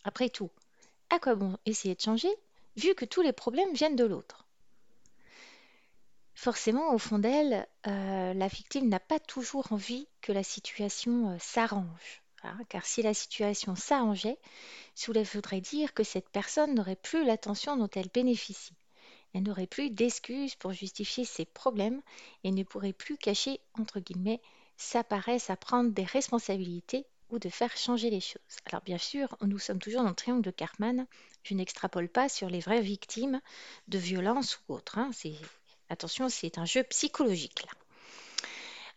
Après 0.05 0.31
tout, 0.31 0.50
à 1.11 1.19
quoi 1.19 1.35
bon 1.35 1.59
essayer 1.67 1.95
de 1.95 2.00
changer 2.00 2.31
vu 2.76 2.95
que 2.95 3.05
tous 3.05 3.21
les 3.21 3.33
problèmes 3.33 3.75
viennent 3.75 3.97
de 3.97 4.05
l'autre? 4.05 4.47
Forcément, 6.35 6.95
au 6.95 6.99
fond 6.99 7.19
d'elle, 7.19 7.67
euh, 7.88 8.33
la 8.33 8.47
victime 8.47 8.88
n'a 8.88 9.00
pas 9.00 9.19
toujours 9.19 9.73
envie 9.73 10.07
que 10.21 10.31
la 10.31 10.45
situation 10.45 11.31
euh, 11.31 11.37
s'arrange. 11.40 12.23
Hein, 12.45 12.59
car 12.68 12.85
si 12.85 13.02
la 13.02 13.14
situation 13.14 13.75
s'arrangeait, 13.76 14.38
cela 14.95 15.23
voudrait 15.23 15.61
dire 15.61 15.95
que 15.95 16.04
cette 16.04 16.28
personne 16.28 16.75
n'aurait 16.75 16.97
plus 16.97 17.25
l'attention 17.25 17.76
dont 17.76 17.90
elle 17.95 18.09
bénéficie. 18.09 18.75
Elle 19.35 19.42
n'aurait 19.42 19.66
plus 19.66 19.90
d'excuses 19.90 20.54
pour 20.54 20.73
justifier 20.73 21.25
ses 21.25 21.45
problèmes 21.45 22.00
et 22.45 22.50
ne 22.50 22.62
pourrait 22.62 22.92
plus 22.92 23.18
cacher, 23.18 23.61
entre 23.78 24.00
guillemets, 24.00 24.40
sa 24.76 25.04
paresse 25.04 25.50
à 25.50 25.57
prendre 25.57 25.90
des 25.90 26.04
responsabilités 26.04 27.04
ou 27.30 27.38
de 27.38 27.49
faire 27.49 27.76
changer 27.76 28.11
les 28.11 28.21
choses. 28.21 28.40
Alors 28.64 28.83
bien 28.83 28.99
sûr, 28.99 29.37
nous 29.42 29.59
sommes 29.59 29.80
toujours 29.80 30.02
dans 30.02 30.09
le 30.09 30.14
triangle 30.14 30.42
de 30.42 30.50
Cartman. 30.50 31.07
Je 31.42 31.54
n'extrapole 31.54 32.09
pas 32.09 32.28
sur 32.28 32.49
les 32.49 32.61
vraies 32.61 32.80
victimes 32.80 33.40
de 33.88 33.99
violences 33.99 34.61
ou 34.68 34.75
autres. 34.75 34.99
hein. 34.99 35.11
Attention, 35.90 36.28
c'est 36.28 36.59
un 36.59 36.64
jeu 36.64 36.83
psychologique 36.85 37.64
là. 37.64 37.73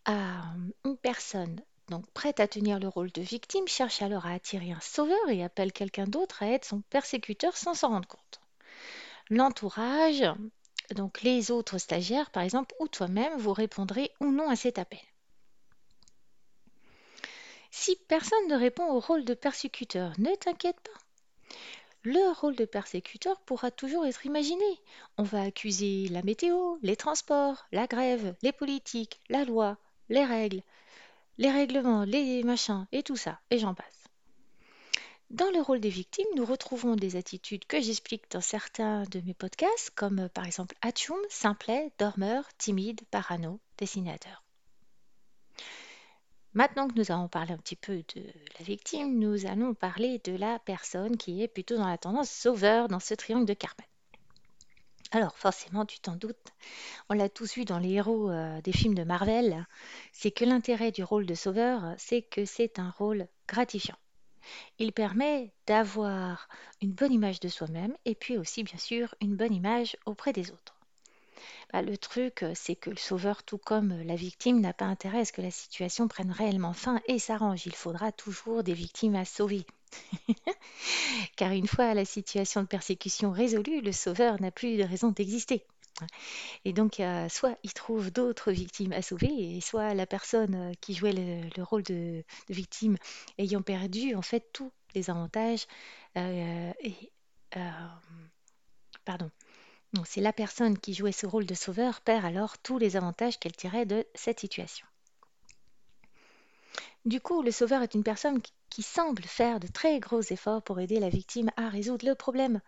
Euh, 0.10 0.70
une 0.86 0.98
personne 0.98 1.62
donc 1.92 2.10
prête 2.12 2.40
à 2.40 2.48
tenir 2.48 2.80
le 2.80 2.88
rôle 2.88 3.12
de 3.12 3.22
victime 3.22 3.68
cherche 3.68 4.02
alors 4.02 4.26
à 4.26 4.32
attirer 4.32 4.72
un 4.72 4.80
sauveur 4.80 5.30
et 5.30 5.44
appelle 5.44 5.74
quelqu'un 5.74 6.06
d'autre 6.06 6.42
à 6.42 6.48
être 6.48 6.66
son 6.66 6.82
persécuteur 6.90 7.56
sans 7.56 7.74
s'en 7.74 7.90
rendre 7.90 8.08
compte. 8.08 8.40
L'entourage, 9.30 10.24
donc 10.96 11.22
les 11.22 11.52
autres 11.52 11.78
stagiaires 11.78 12.32
par 12.32 12.44
exemple, 12.44 12.74
ou 12.80 12.88
toi-même, 12.88 13.38
vous 13.38 13.52
répondrez 13.52 14.12
ou 14.22 14.32
non 14.32 14.50
à 14.50 14.56
cet 14.56 14.80
appel. 14.80 15.02
Si 17.72 17.98
personne 18.08 18.48
ne 18.48 18.56
répond 18.56 18.90
au 18.90 19.00
rôle 19.00 19.26
de 19.26 19.34
persécuteur, 19.34 20.14
ne 20.18 20.34
t'inquiète 20.36 20.80
pas. 20.80 21.00
Le 22.04 22.34
rôle 22.40 22.56
de 22.56 22.66
persécuteur 22.66 23.40
pourra 23.42 23.70
toujours 23.70 24.06
être 24.06 24.26
imaginé. 24.26 24.66
On 25.18 25.24
va 25.24 25.44
accuser 25.44 26.08
la 26.08 26.24
météo, 26.24 26.78
les 26.82 26.96
transports, 26.96 27.66
la 27.74 27.86
grève, 27.86 28.34
les 28.42 28.54
politiques, 28.54 29.20
la 29.30 29.44
loi, 29.44 29.78
les 30.10 30.26
règles, 30.26 30.64
les 31.42 31.50
règlements, 31.50 32.04
les 32.04 32.44
machins, 32.44 32.86
et 32.92 33.02
tout 33.02 33.16
ça, 33.16 33.40
et 33.50 33.58
j'en 33.58 33.74
passe. 33.74 34.08
Dans 35.32 35.50
le 35.50 35.60
rôle 35.60 35.80
des 35.80 35.90
victimes, 35.90 36.28
nous 36.36 36.46
retrouvons 36.46 36.96
des 36.96 37.16
attitudes 37.16 37.66
que 37.66 37.82
j'explique 37.82 38.30
dans 38.30 38.42
certains 38.42 39.06
de 39.06 39.22
mes 39.22 39.34
podcasts, 39.34 39.90
comme 39.96 40.30
par 40.30 40.46
exemple 40.46 40.76
Atchoum, 40.84 41.18
simplet, 41.30 41.92
dormeur, 41.98 42.48
timide, 42.60 43.02
parano, 43.10 43.60
dessinateur. 43.80 44.44
Maintenant 46.54 46.88
que 46.88 46.96
nous 46.96 47.12
avons 47.12 47.28
parlé 47.28 47.54
un 47.54 47.58
petit 47.58 47.76
peu 47.76 48.04
de 48.14 48.24
la 48.60 48.64
victime, 48.64 49.18
nous 49.18 49.48
allons 49.48 49.74
parler 49.74 50.22
de 50.24 50.36
la 50.36 50.60
personne 50.60 51.18
qui 51.18 51.42
est 51.42 51.48
plutôt 51.48 51.78
dans 51.78 51.88
la 51.88 51.98
tendance 51.98 52.30
sauveur 52.30 52.88
dans 52.88 53.00
ce 53.00 53.16
triangle 53.16 53.48
de 53.48 53.56
Carmen. 53.56 53.88
Alors 55.12 55.38
forcément, 55.38 55.86
tu 55.86 56.00
t'en 56.00 56.16
doutes, 56.16 56.54
on 57.10 57.14
l'a 57.14 57.28
tous 57.28 57.56
vu 57.56 57.66
dans 57.66 57.80
les 57.80 57.92
héros 57.92 58.30
euh, 58.30 58.62
des 58.62 58.72
films 58.72 58.96
de 58.96 59.04
Marvel, 59.04 59.68
c'est 60.14 60.32
que 60.32 60.46
l'intérêt 60.46 60.92
du 60.92 61.04
rôle 61.04 61.26
de 61.26 61.36
sauveur, 61.36 61.94
c'est 61.98 62.22
que 62.22 62.46
c'est 62.46 62.80
un 62.80 62.92
rôle 62.92 63.28
gratifiant. 63.48 63.98
Il 64.80 64.94
permet 64.94 65.52
d'avoir 65.68 66.48
une 66.82 66.94
bonne 66.94 67.12
image 67.14 67.42
de 67.42 67.50
soi-même 67.50 67.96
et 68.06 68.16
puis 68.16 68.38
aussi 68.38 68.64
bien 68.64 68.78
sûr 68.78 69.14
une 69.22 69.36
bonne 69.36 69.54
image 69.54 69.98
auprès 70.06 70.32
des 70.34 70.50
autres. 70.52 70.81
Le 71.74 71.98
truc, 71.98 72.44
euh, 72.44 72.52
c'est 72.54 72.76
que 72.76 72.90
le 72.90 72.98
sauveur, 72.98 73.44
tout 73.44 73.58
comme 73.58 73.94
euh, 73.94 74.04
la 74.04 74.16
victime, 74.16 74.60
n'a 74.60 74.74
pas 74.74 74.86
intérêt 74.86 75.22
à 75.22 75.26
ce 75.26 75.32
que 75.32 75.42
la 75.42 75.52
situation 75.52 76.10
prenne 76.10 76.32
réellement 76.32 76.74
fin 76.74 77.02
et 77.08 77.18
s'arrange. 77.18 77.66
Il 77.66 77.76
faudra 77.76 78.12
toujours 78.12 78.62
des 78.62 78.74
victimes 78.74 79.16
à 79.16 79.24
sauver. 79.24 79.66
Car 81.38 81.54
une 81.54 81.68
fois 81.68 81.94
la 81.94 82.04
situation 82.04 82.62
de 82.62 82.68
persécution 82.68 83.32
résolue, 83.32 83.82
le 83.82 83.94
sauveur 83.94 84.42
n'a 84.42 84.52
plus 84.52 84.78
de 84.78 84.84
raison 84.84 85.12
d'exister. 85.12 85.66
Et 86.66 86.74
donc, 86.74 87.02
soit 87.30 87.58
il 87.64 87.74
trouve 87.74 88.12
d'autres 88.12 88.52
victimes 88.52 88.92
à 88.92 89.02
sauver, 89.02 89.56
et 89.56 89.62
soit 89.62 89.94
la 89.94 90.08
personne 90.08 90.56
euh, 90.56 90.74
qui 90.82 90.96
jouait 90.96 91.14
le, 91.14 91.64
rôle 91.64 91.84
de, 91.84 92.24
victime 92.50 92.98
ayant 93.38 93.62
perdu 93.62 94.16
en 94.16 94.22
fait 94.22 94.52
tous 94.52 94.72
les 94.96 95.10
avantages 95.10 95.68
pardon, 99.06 99.30
c'est 100.06 100.22
la 100.22 100.34
personne 100.34 100.78
qui 100.78 100.94
jouait 100.94 101.12
ce 101.12 101.26
rôle 101.26 101.46
de 101.46 101.54
sauveur 101.54 102.02
perd 102.02 102.26
alors 102.26 102.58
tous 102.58 102.78
les 102.78 102.96
avantages 102.96 103.38
qu'elle 103.38 103.56
tirait 103.56 103.86
de 103.86 104.06
cette 104.16 104.40
situation. 104.40 104.86
Du 107.06 107.20
coup, 107.20 107.42
le 107.42 107.52
sauveur 107.52 107.82
est 107.82 107.96
une 107.96 108.04
personne 108.04 108.42
qui 108.70 108.84
semble 108.84 109.24
faire 109.24 109.60
de 109.60 109.68
très 109.68 110.00
gros 110.00 110.22
efforts 110.22 110.62
pour 110.62 110.80
aider 110.80 111.00
la 111.00 111.10
victime 111.10 111.52
à 111.58 111.68
résoudre 111.68 112.06
le 112.06 112.16
problème. 112.16 112.62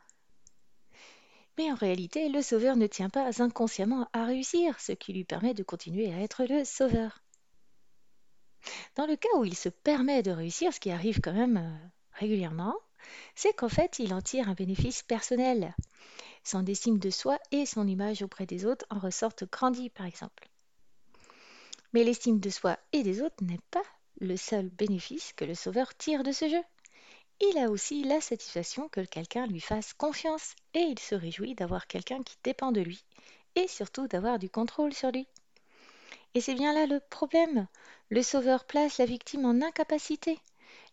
Mais 1.58 1.72
en 1.72 1.76
réalité, 1.76 2.30
le 2.30 2.42
sauveur 2.42 2.76
ne 2.76 2.88
tient 2.88 3.10
pas 3.10 3.42
inconsciemment 3.42 4.10
à 4.12 4.26
réussir, 4.26 4.80
ce 4.80 4.92
qui 4.92 5.14
lui 5.14 5.24
permet 5.24 5.54
de 5.54 5.64
continuer 5.64 6.12
à 6.12 6.20
être 6.20 6.46
le 6.46 6.66
sauveur. 6.66 7.24
Dans 8.96 9.06
le 9.06 9.16
cas 9.16 9.30
où 9.38 9.46
il 9.46 9.56
se 9.56 9.70
permet 9.70 10.24
de 10.24 10.32
réussir, 10.32 10.74
ce 10.74 10.80
qui 10.80 10.90
arrive 10.90 11.20
quand 11.22 11.34
même 11.34 11.58
euh, 11.58 11.88
régulièrement, 12.14 12.76
c'est 13.36 13.54
qu'en 13.54 13.70
fait, 13.70 14.00
il 14.00 14.14
en 14.14 14.22
tire 14.22 14.50
un 14.50 14.54
bénéfice 14.54 15.04
personnel. 15.04 15.76
Son 16.44 16.66
estime 16.66 17.00
de 17.00 17.10
soi 17.10 17.40
et 17.52 17.66
son 17.66 17.88
image 17.88 18.22
auprès 18.22 18.46
des 18.46 18.66
autres 18.66 18.86
en 18.90 19.00
ressortent 19.00 19.50
grandis, 19.50 19.90
par 19.90 20.06
exemple. 20.06 20.50
Mais 21.94 22.04
l'estime 22.04 22.40
de 22.40 22.50
soi 22.50 22.78
et 22.92 23.04
des 23.04 23.22
autres 23.22 23.44
n'est 23.44 23.62
pas 23.72 23.84
le 24.20 24.36
seul 24.36 24.70
bénéfice 24.70 25.34
que 25.34 25.46
le 25.46 25.56
sauveur 25.56 25.96
tire 25.96 26.24
de 26.24 26.32
ce 26.32 26.50
jeu. 26.50 26.64
Il 27.40 27.58
a 27.58 27.70
aussi 27.70 28.04
la 28.04 28.22
satisfaction 28.22 28.90
que 28.90 29.02
quelqu'un 29.02 29.48
lui 29.48 29.60
fasse 29.60 29.94
confiance 29.94 30.56
et 30.74 30.82
il 30.82 31.00
se 31.00 31.16
réjouit 31.16 31.56
d'avoir 31.56 31.88
quelqu'un 31.88 32.22
qui 32.24 32.38
dépend 32.44 32.72
de 32.72 32.82
lui 32.82 33.04
et 33.56 33.68
surtout 33.68 34.08
d'avoir 34.08 34.40
du 34.40 34.50
contrôle 34.50 34.94
sur 34.94 35.12
lui. 35.12 35.28
Et 36.34 36.42
c'est 36.42 36.56
bien 36.56 36.74
là 36.74 36.86
le 36.88 37.00
problème. 37.00 37.68
Le 38.10 38.24
sauveur 38.24 38.66
place 38.66 38.98
la 38.98 39.06
victime 39.06 39.46
en 39.46 39.62
incapacité. 39.62 40.40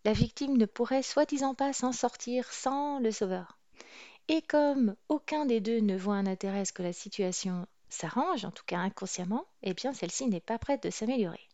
La 0.04 0.12
victime 0.12 0.56
ne 0.56 0.66
pourrait 0.66 1.02
soi-disant 1.02 1.54
pas 1.54 1.72
s'en 1.72 1.92
sortir 1.92 2.52
sans 2.52 2.98
le 2.98 3.10
sauveur. 3.10 3.59
Et 4.32 4.42
comme 4.42 4.94
aucun 5.08 5.44
des 5.44 5.60
deux 5.60 5.80
ne 5.80 5.96
voit 5.96 6.14
un 6.14 6.26
intérêt 6.26 6.60
à 6.60 6.64
ce 6.64 6.72
que 6.72 6.84
la 6.84 6.92
situation 6.92 7.66
s'arrange, 7.88 8.44
en 8.44 8.52
tout 8.52 8.62
cas 8.64 8.78
inconsciemment, 8.78 9.44
eh 9.64 9.74
bien 9.74 9.92
celle-ci 9.92 10.28
n'est 10.28 10.38
pas 10.38 10.56
prête 10.56 10.84
de 10.84 10.90
s'améliorer. 10.90 11.48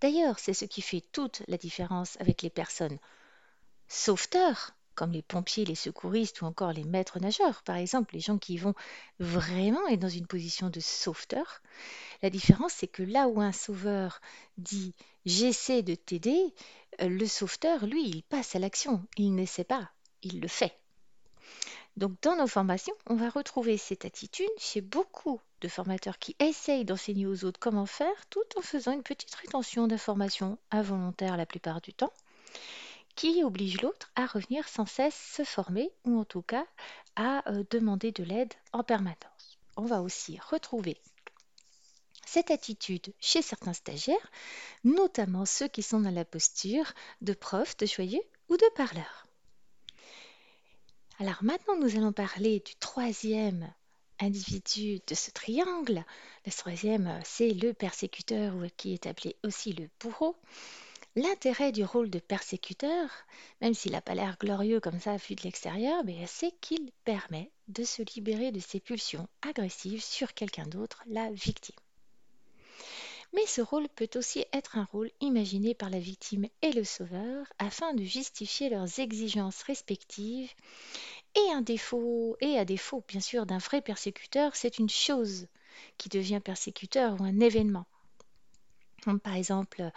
D'ailleurs, 0.00 0.40
c'est 0.40 0.52
ce 0.52 0.64
qui 0.64 0.82
fait 0.82 1.04
toute 1.12 1.44
la 1.46 1.58
différence 1.58 2.20
avec 2.20 2.42
les 2.42 2.50
personnes 2.50 2.98
sauveteurs, 3.86 4.72
comme 4.96 5.12
les 5.12 5.22
pompiers, 5.22 5.64
les 5.64 5.76
secouristes 5.76 6.42
ou 6.42 6.46
encore 6.46 6.72
les 6.72 6.82
maîtres 6.82 7.20
nageurs, 7.20 7.62
par 7.62 7.76
exemple, 7.76 8.14
les 8.14 8.20
gens 8.20 8.38
qui 8.38 8.56
vont 8.56 8.74
vraiment 9.20 9.86
être 9.86 10.00
dans 10.00 10.08
une 10.08 10.26
position 10.26 10.70
de 10.70 10.80
sauveteur. 10.80 11.62
La 12.22 12.30
différence, 12.30 12.72
c'est 12.72 12.88
que 12.88 13.04
là 13.04 13.28
où 13.28 13.40
un 13.40 13.52
sauveur 13.52 14.20
dit 14.58 14.92
j'essaie 15.24 15.84
de 15.84 15.94
t'aider, 15.94 16.52
euh, 17.00 17.08
le 17.08 17.28
sauveteur, 17.28 17.86
lui, 17.86 18.08
il 18.08 18.24
passe 18.24 18.56
à 18.56 18.58
l'action. 18.58 19.06
Il 19.16 19.36
n'essaie 19.36 19.62
pas, 19.62 19.88
il 20.22 20.40
le 20.40 20.48
fait. 20.48 20.81
Donc 21.96 22.12
dans 22.22 22.36
nos 22.36 22.46
formations, 22.46 22.94
on 23.06 23.16
va 23.16 23.28
retrouver 23.28 23.76
cette 23.76 24.04
attitude 24.04 24.48
chez 24.58 24.80
beaucoup 24.80 25.40
de 25.60 25.68
formateurs 25.68 26.18
qui 26.18 26.34
essayent 26.38 26.84
d'enseigner 26.84 27.26
aux 27.26 27.44
autres 27.44 27.60
comment 27.60 27.86
faire 27.86 28.26
tout 28.30 28.40
en 28.56 28.62
faisant 28.62 28.92
une 28.92 29.02
petite 29.02 29.34
rétention 29.34 29.86
d'informations 29.86 30.58
involontaire 30.70 31.36
la 31.36 31.46
plupart 31.46 31.80
du 31.80 31.92
temps, 31.92 32.12
qui 33.14 33.44
oblige 33.44 33.82
l'autre 33.82 34.10
à 34.16 34.26
revenir 34.26 34.68
sans 34.68 34.86
cesse 34.86 35.14
se 35.14 35.44
former 35.44 35.90
ou 36.04 36.18
en 36.18 36.24
tout 36.24 36.42
cas 36.42 36.66
à 37.16 37.48
euh, 37.50 37.62
demander 37.70 38.10
de 38.10 38.24
l'aide 38.24 38.54
en 38.72 38.82
permanence. 38.82 39.58
On 39.76 39.84
va 39.84 40.00
aussi 40.00 40.38
retrouver 40.50 40.96
cette 42.26 42.50
attitude 42.50 43.12
chez 43.20 43.42
certains 43.42 43.74
stagiaires, 43.74 44.30
notamment 44.84 45.44
ceux 45.44 45.68
qui 45.68 45.82
sont 45.82 46.00
dans 46.00 46.10
la 46.10 46.24
posture 46.24 46.92
de 47.20 47.34
prof, 47.34 47.76
de 47.76 47.84
joyeux 47.84 48.22
ou 48.48 48.56
de 48.56 48.70
parleur. 48.74 49.26
Alors 51.22 51.44
maintenant, 51.44 51.76
nous 51.76 51.94
allons 51.96 52.12
parler 52.12 52.58
du 52.66 52.74
troisième 52.74 53.72
individu 54.18 54.98
de 55.06 55.14
ce 55.14 55.30
triangle. 55.30 56.04
Le 56.44 56.50
troisième, 56.50 57.20
c'est 57.22 57.50
le 57.50 57.72
persécuteur 57.72 58.52
qui 58.76 58.92
est 58.92 59.06
appelé 59.06 59.36
aussi 59.44 59.72
le 59.72 59.88
bourreau. 60.00 60.34
L'intérêt 61.14 61.70
du 61.70 61.84
rôle 61.84 62.10
de 62.10 62.18
persécuteur, 62.18 63.08
même 63.60 63.72
s'il 63.72 63.92
n'a 63.92 64.00
pas 64.00 64.16
l'air 64.16 64.36
glorieux 64.40 64.80
comme 64.80 64.98
ça 64.98 65.16
vu 65.16 65.36
de 65.36 65.42
l'extérieur, 65.42 66.02
c'est 66.26 66.58
qu'il 66.60 66.90
permet 67.04 67.52
de 67.68 67.84
se 67.84 68.02
libérer 68.16 68.50
de 68.50 68.58
ses 68.58 68.80
pulsions 68.80 69.28
agressives 69.42 70.02
sur 70.02 70.34
quelqu'un 70.34 70.66
d'autre, 70.66 71.04
la 71.06 71.30
victime. 71.30 71.76
Mais 73.34 73.46
ce 73.46 73.60
rôle 73.60 73.88
peut 73.90 74.08
aussi 74.14 74.44
être 74.52 74.78
un 74.78 74.84
rôle 74.84 75.10
imaginé 75.20 75.74
par 75.74 75.90
la 75.90 75.98
victime 75.98 76.46
et 76.62 76.72
le 76.72 76.84
sauveur 76.84 77.46
afin 77.58 77.94
de 77.94 78.04
justifier 78.04 78.70
leurs 78.70 79.00
exigences 79.00 79.62
respectives. 79.64 80.52
Et 81.36 81.52
un 81.52 81.62
défaut, 81.62 82.36
et 82.40 82.58
à 82.58 82.64
défaut 82.64 83.04
bien 83.08 83.20
sûr 83.20 83.46
d'un 83.46 83.58
vrai 83.58 83.82
persécuteur, 83.82 84.56
c'est 84.56 84.78
une 84.78 84.90
chose 84.90 85.48
qui 85.98 86.08
devient 86.08 86.40
persécuteur 86.44 87.20
ou 87.20 87.24
un 87.24 87.40
événement. 87.40 87.86
par 89.22 89.34
exemple, 89.34 89.90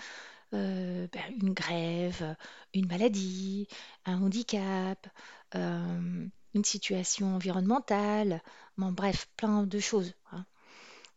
euh, 0.53 1.07
ben, 1.11 1.23
une 1.41 1.53
grève, 1.53 2.35
une 2.73 2.87
maladie, 2.87 3.67
un 4.05 4.21
handicap, 4.21 5.07
euh, 5.55 6.27
une 6.53 6.63
situation 6.65 7.35
environnementale, 7.35 8.41
bref, 8.77 9.27
plein 9.37 9.63
de 9.63 9.79
choses. 9.79 10.13
hein. 10.31 10.45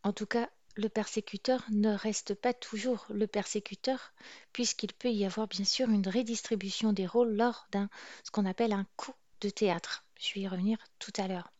En 0.05 0.13
tout 0.13 0.27
cas, 0.27 0.49
le 0.77 0.89
persécuteur 0.89 1.65
ne 1.71 1.95
reste 1.95 2.35
pas 2.35 2.55
toujours 2.55 3.07
le 3.11 3.27
persécuteur, 3.27 4.13
puisqu'il 4.53 4.93
peut 4.93 5.11
y 5.11 5.25
avoir 5.25 5.49
bien 5.49 5.65
sûr 5.65 5.89
une 5.89 6.09
redistribution 6.09 6.93
des 6.93 7.07
rôles 7.07 7.35
lors 7.35 7.67
d'un 7.73 7.89
ce 8.25 8.31
qu'on 8.31 8.47
appelle 8.47 8.73
un 8.73 8.87
coup 8.97 9.13
de 9.41 9.51
théâtre. 9.51 10.05
Je 10.19 10.35
vais 10.35 10.41
y 10.43 10.49
revenir 10.49 10.79
tout 10.99 11.13
à 11.17 11.29
l'heure. 11.29 11.51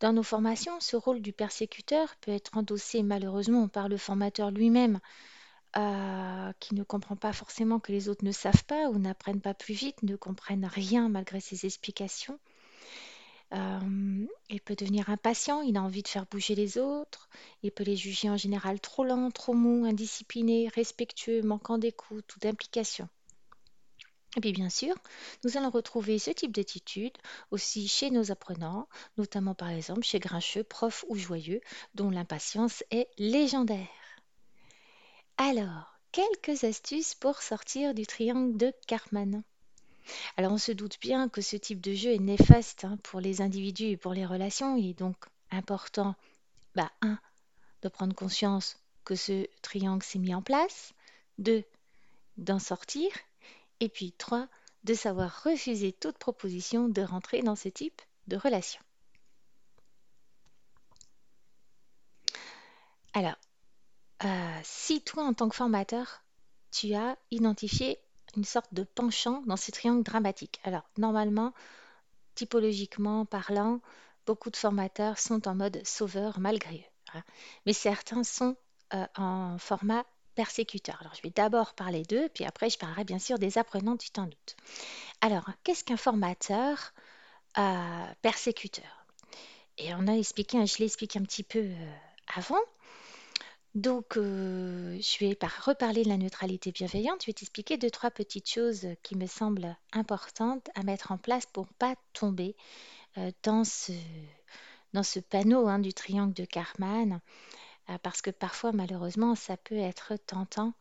Dans 0.00 0.12
nos 0.12 0.22
formations, 0.22 0.80
ce 0.80 0.96
rôle 0.96 1.22
du 1.22 1.32
persécuteur 1.32 2.16
peut 2.20 2.32
être 2.32 2.56
endossé 2.56 3.02
malheureusement 3.02 3.68
par 3.68 3.88
le 3.88 3.96
formateur 3.96 4.50
lui-même, 4.50 5.00
euh, 5.76 6.52
qui 6.60 6.74
ne 6.74 6.84
comprend 6.84 7.16
pas 7.16 7.32
forcément 7.32 7.80
que 7.80 7.92
les 7.92 8.08
autres 8.08 8.24
ne 8.24 8.32
savent 8.32 8.64
pas 8.64 8.88
ou 8.90 8.98
n'apprennent 8.98 9.40
pas 9.40 9.54
plus 9.54 9.74
vite, 9.74 10.02
ne 10.02 10.16
comprennent 10.16 10.66
rien 10.66 11.08
malgré 11.08 11.40
ses 11.40 11.66
explications. 11.66 12.38
Euh, 13.54 14.26
il 14.50 14.60
peut 14.60 14.74
devenir 14.74 15.10
impatient, 15.10 15.62
il 15.62 15.76
a 15.76 15.82
envie 15.82 16.02
de 16.02 16.08
faire 16.08 16.26
bouger 16.26 16.54
les 16.54 16.76
autres, 16.78 17.28
il 17.62 17.70
peut 17.70 17.84
les 17.84 17.96
juger 17.96 18.28
en 18.28 18.36
général 18.36 18.80
trop 18.80 19.04
lents, 19.04 19.30
trop 19.30 19.54
mous, 19.54 19.84
indisciplinés, 19.84 20.68
respectueux, 20.74 21.42
manquant 21.42 21.78
d'écoute 21.78 22.34
ou 22.34 22.40
d'implication. 22.40 23.08
Et 24.36 24.40
puis 24.40 24.52
bien 24.52 24.70
sûr, 24.70 24.94
nous 25.44 25.56
allons 25.56 25.70
retrouver 25.70 26.18
ce 26.18 26.32
type 26.32 26.50
d'attitude 26.50 27.16
aussi 27.52 27.86
chez 27.86 28.10
nos 28.10 28.32
apprenants, 28.32 28.88
notamment 29.16 29.54
par 29.54 29.70
exemple 29.70 30.02
chez 30.02 30.18
Grincheux, 30.18 30.64
prof 30.64 31.04
ou 31.08 31.14
joyeux, 31.14 31.60
dont 31.94 32.10
l'impatience 32.10 32.82
est 32.90 33.08
légendaire. 33.18 33.86
Alors, 35.36 35.98
quelques 36.10 36.64
astuces 36.64 37.14
pour 37.14 37.42
sortir 37.42 37.94
du 37.94 38.06
triangle 38.06 38.56
de 38.56 38.72
Karpman. 38.88 39.44
Alors 40.36 40.52
on 40.52 40.58
se 40.58 40.72
doute 40.72 40.98
bien 41.00 41.28
que 41.28 41.40
ce 41.40 41.56
type 41.56 41.80
de 41.80 41.94
jeu 41.94 42.12
est 42.12 42.18
néfaste 42.18 42.84
hein, 42.84 42.98
pour 43.02 43.20
les 43.20 43.40
individus 43.40 43.90
et 43.90 43.96
pour 43.96 44.12
les 44.12 44.26
relations. 44.26 44.76
Il 44.76 44.90
est 44.90 44.98
donc 44.98 45.16
important, 45.50 46.14
bah, 46.74 46.90
un, 47.00 47.18
de 47.82 47.88
prendre 47.88 48.14
conscience 48.14 48.78
que 49.04 49.14
ce 49.14 49.46
triangle 49.62 50.02
s'est 50.02 50.18
mis 50.18 50.34
en 50.34 50.42
place, 50.42 50.94
deux, 51.38 51.64
d'en 52.36 52.58
sortir, 52.58 53.10
et 53.80 53.88
puis 53.88 54.12
trois, 54.12 54.48
de 54.84 54.94
savoir 54.94 55.42
refuser 55.44 55.92
toute 55.92 56.18
proposition 56.18 56.88
de 56.88 57.02
rentrer 57.02 57.42
dans 57.42 57.56
ce 57.56 57.68
type 57.68 58.00
de 58.28 58.36
relation. 58.36 58.80
Alors, 63.12 63.36
euh, 64.24 64.60
si 64.64 65.00
toi, 65.00 65.24
en 65.24 65.34
tant 65.34 65.48
que 65.48 65.56
formateur, 65.56 66.22
tu 66.72 66.94
as 66.94 67.16
identifié 67.30 67.98
une 68.36 68.44
sorte 68.44 68.72
de 68.72 68.84
penchant 68.84 69.42
dans 69.46 69.56
ces 69.56 69.72
triangles 69.72 70.02
dramatiques. 70.02 70.60
Alors, 70.64 70.88
normalement, 70.96 71.52
typologiquement 72.34 73.24
parlant, 73.24 73.80
beaucoup 74.26 74.50
de 74.50 74.56
formateurs 74.56 75.18
sont 75.18 75.46
en 75.48 75.54
mode 75.54 75.84
sauveur 75.86 76.40
malgré 76.40 76.76
eux. 76.76 77.14
Hein. 77.14 77.22
Mais 77.66 77.72
certains 77.72 78.24
sont 78.24 78.56
euh, 78.94 79.06
en 79.16 79.58
format 79.58 80.04
persécuteur. 80.34 80.98
Alors, 81.00 81.14
je 81.14 81.22
vais 81.22 81.30
d'abord 81.30 81.74
parler 81.74 82.02
d'eux, 82.02 82.28
puis 82.34 82.44
après, 82.44 82.70
je 82.70 82.78
parlerai 82.78 83.04
bien 83.04 83.18
sûr 83.18 83.38
des 83.38 83.58
apprenants, 83.58 83.96
tu 83.96 84.10
t'en 84.10 84.24
doutes. 84.24 84.56
Alors, 85.20 85.48
qu'est-ce 85.62 85.84
qu'un 85.84 85.96
formateur 85.96 86.92
euh, 87.58 88.06
persécuteur? 88.20 89.06
Et 89.78 89.94
on 89.94 90.06
a 90.06 90.12
expliqué, 90.12 90.64
je 90.66 90.78
l'ai 90.78 90.86
expliqué 90.86 91.18
un 91.18 91.22
petit 91.22 91.42
peu 91.42 91.60
euh, 91.60 91.96
avant. 92.34 92.60
Donc, 93.74 94.16
euh, 94.16 94.96
je 95.00 95.18
vais 95.18 95.36
reparler 95.64 96.04
de 96.04 96.08
la 96.08 96.16
neutralité 96.16 96.70
bienveillante. 96.70 97.22
Je 97.22 97.26
vais 97.26 97.32
t'expliquer 97.32 97.76
deux, 97.76 97.90
trois 97.90 98.12
petites 98.12 98.48
choses 98.48 98.86
qui 99.02 99.16
me 99.16 99.26
semblent 99.26 99.76
importantes 99.92 100.70
à 100.76 100.84
mettre 100.84 101.10
en 101.10 101.18
place 101.18 101.44
pour 101.46 101.66
pas 101.66 101.96
tomber 102.12 102.54
euh, 103.18 103.32
dans 103.42 103.64
ce, 103.64 103.92
dans 104.92 105.02
ce 105.02 105.18
panneau 105.18 105.66
hein, 105.66 105.80
du 105.80 105.92
triangle 105.92 106.34
de 106.34 106.44
Karman, 106.44 107.20
euh, 107.90 107.98
parce 107.98 108.22
que 108.22 108.30
parfois, 108.30 108.70
malheureusement, 108.70 109.34
ça 109.34 109.56
peut 109.56 109.78
être 109.78 110.14
tentant, 110.26 110.74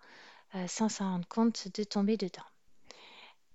sans 0.67 0.87
s'en 0.87 1.05
rendre 1.05 1.27
compte, 1.27 1.67
de 1.73 1.83
tomber 1.83 2.15
dedans. 2.15 2.45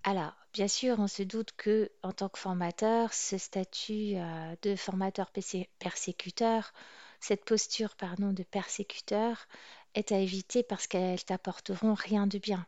Alors, 0.02 0.32
bien 0.52 0.66
sûr, 0.66 0.98
on 0.98 1.06
se 1.06 1.22
doute 1.22 1.52
que 1.56 1.92
en 2.02 2.10
tant 2.10 2.28
que 2.28 2.40
formateur, 2.40 3.14
ce 3.14 3.38
statut 3.38 4.14
de 4.62 4.74
formateur 4.74 5.30
persécuteur 5.78 6.72
cette 7.20 7.44
posture 7.44 7.96
pardon, 7.96 8.32
de 8.32 8.42
persécuteur 8.42 9.46
est 9.94 10.12
à 10.12 10.18
éviter 10.18 10.62
parce 10.62 10.86
qu'elles 10.86 11.24
t'apporteront 11.24 11.94
rien 11.94 12.26
de 12.26 12.38
bien. 12.38 12.66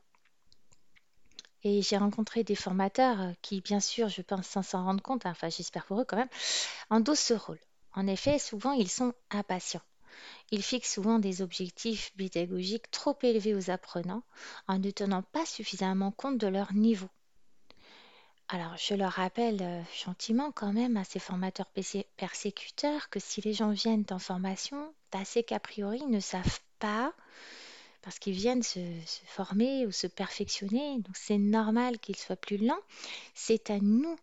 Et 1.63 1.83
j'ai 1.83 1.99
rencontré 1.99 2.43
des 2.43 2.55
formateurs 2.55 3.35
qui, 3.43 3.61
bien 3.61 3.81
sûr, 3.81 4.09
je 4.09 4.23
pense 4.23 4.47
sans 4.47 4.63
s'en 4.63 4.85
rendre 4.85 5.03
compte, 5.03 5.27
hein, 5.27 5.33
enfin 5.33 5.51
j'espère 5.51 5.85
pour 5.85 6.01
eux 6.01 6.05
quand 6.05 6.17
même, 6.17 6.29
endossent 6.89 7.21
ce 7.21 7.35
rôle. 7.35 7.61
En 7.93 8.07
effet, 8.07 8.39
souvent 8.39 8.73
ils 8.73 8.89
sont 8.89 9.13
impatients. 9.31 9.83
Ils 10.51 10.63
fixent 10.63 10.95
souvent 10.95 11.19
des 11.19 11.43
objectifs 11.43 12.13
pédagogiques 12.17 12.91
trop 12.91 13.17
élevés 13.23 13.55
aux 13.55 13.71
apprenants 13.71 14.25
en 14.69 14.79
ne 14.79 14.91
tenant 14.91 15.23
pas 15.23 15.47
suffisamment 15.47 16.13
compte 16.13 16.39
de 16.39 16.47
leur 16.47 16.73
niveau. 16.73 17.09
Alors, 18.53 18.77
je 18.77 18.95
leur 18.95 19.13
rappelle 19.13 19.63
euh, 19.63 19.81
gentiment 20.05 20.51
quand 20.51 20.73
même 20.73 20.97
à 20.97 21.05
ces 21.05 21.21
formateurs 21.21 21.71
persécuteurs 22.17 23.09
que 23.09 23.21
si 23.21 23.41
les 23.41 23.53
gens 23.53 23.71
viennent 23.71 24.05
en 24.11 24.19
formation, 24.19 24.93
c'est 25.25 25.45
qu'a 25.45 25.61
priori 25.61 26.01
ils 26.03 26.11
ne 26.11 26.19
savent 26.19 26.59
pas 26.81 27.13
parce 28.03 28.19
qu'ils 28.19 28.35
viennent 28.35 28.65
se, 28.65 28.81
se 29.07 29.21
former 29.27 29.87
ou 29.87 29.93
se 29.93 30.09
perfectionner. 30.09 30.99
Donc, 30.99 31.17
c'est 31.17 31.39
normal 31.39 32.01
qu'ils 32.01 32.17
soient 32.17 32.35
plus 32.35 32.57
lents. 32.57 32.81
C'est 33.35 33.71
à 33.71 33.79
nous, 33.79 34.17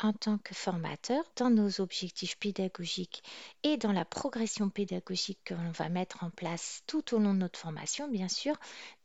en 0.00 0.14
tant 0.14 0.38
que 0.38 0.54
formateurs, 0.54 1.24
dans 1.36 1.50
nos 1.50 1.82
objectifs 1.82 2.38
pédagogiques 2.38 3.22
et 3.62 3.76
dans 3.76 3.92
la 3.92 4.06
progression 4.06 4.70
pédagogique 4.70 5.40
que 5.44 5.52
l'on 5.52 5.72
va 5.72 5.90
mettre 5.90 6.24
en 6.24 6.30
place 6.30 6.82
tout 6.86 7.14
au 7.14 7.18
long 7.18 7.34
de 7.34 7.40
notre 7.40 7.58
formation, 7.58 8.08
bien 8.08 8.28
sûr, 8.28 8.56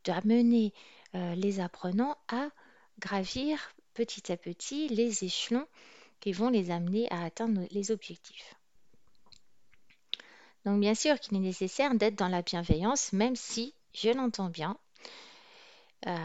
d'amener 0.04 0.72
euh, 1.14 1.34
les 1.34 1.60
apprenants 1.60 2.16
à 2.28 2.48
gravir 3.00 3.74
petit 3.94 4.32
à 4.32 4.36
petit 4.36 4.88
les 4.88 5.24
échelons 5.24 5.66
qui 6.20 6.32
vont 6.32 6.50
les 6.50 6.70
amener 6.70 7.10
à 7.10 7.24
atteindre 7.24 7.66
les 7.70 7.90
objectifs. 7.90 8.54
Donc 10.64 10.80
bien 10.80 10.94
sûr 10.94 11.18
qu'il 11.18 11.36
est 11.36 11.40
nécessaire 11.40 11.94
d'être 11.94 12.14
dans 12.14 12.28
la 12.28 12.42
bienveillance, 12.42 13.12
même 13.12 13.36
si, 13.36 13.74
je 13.94 14.10
l'entends 14.10 14.48
bien, 14.48 14.78
euh, 16.06 16.16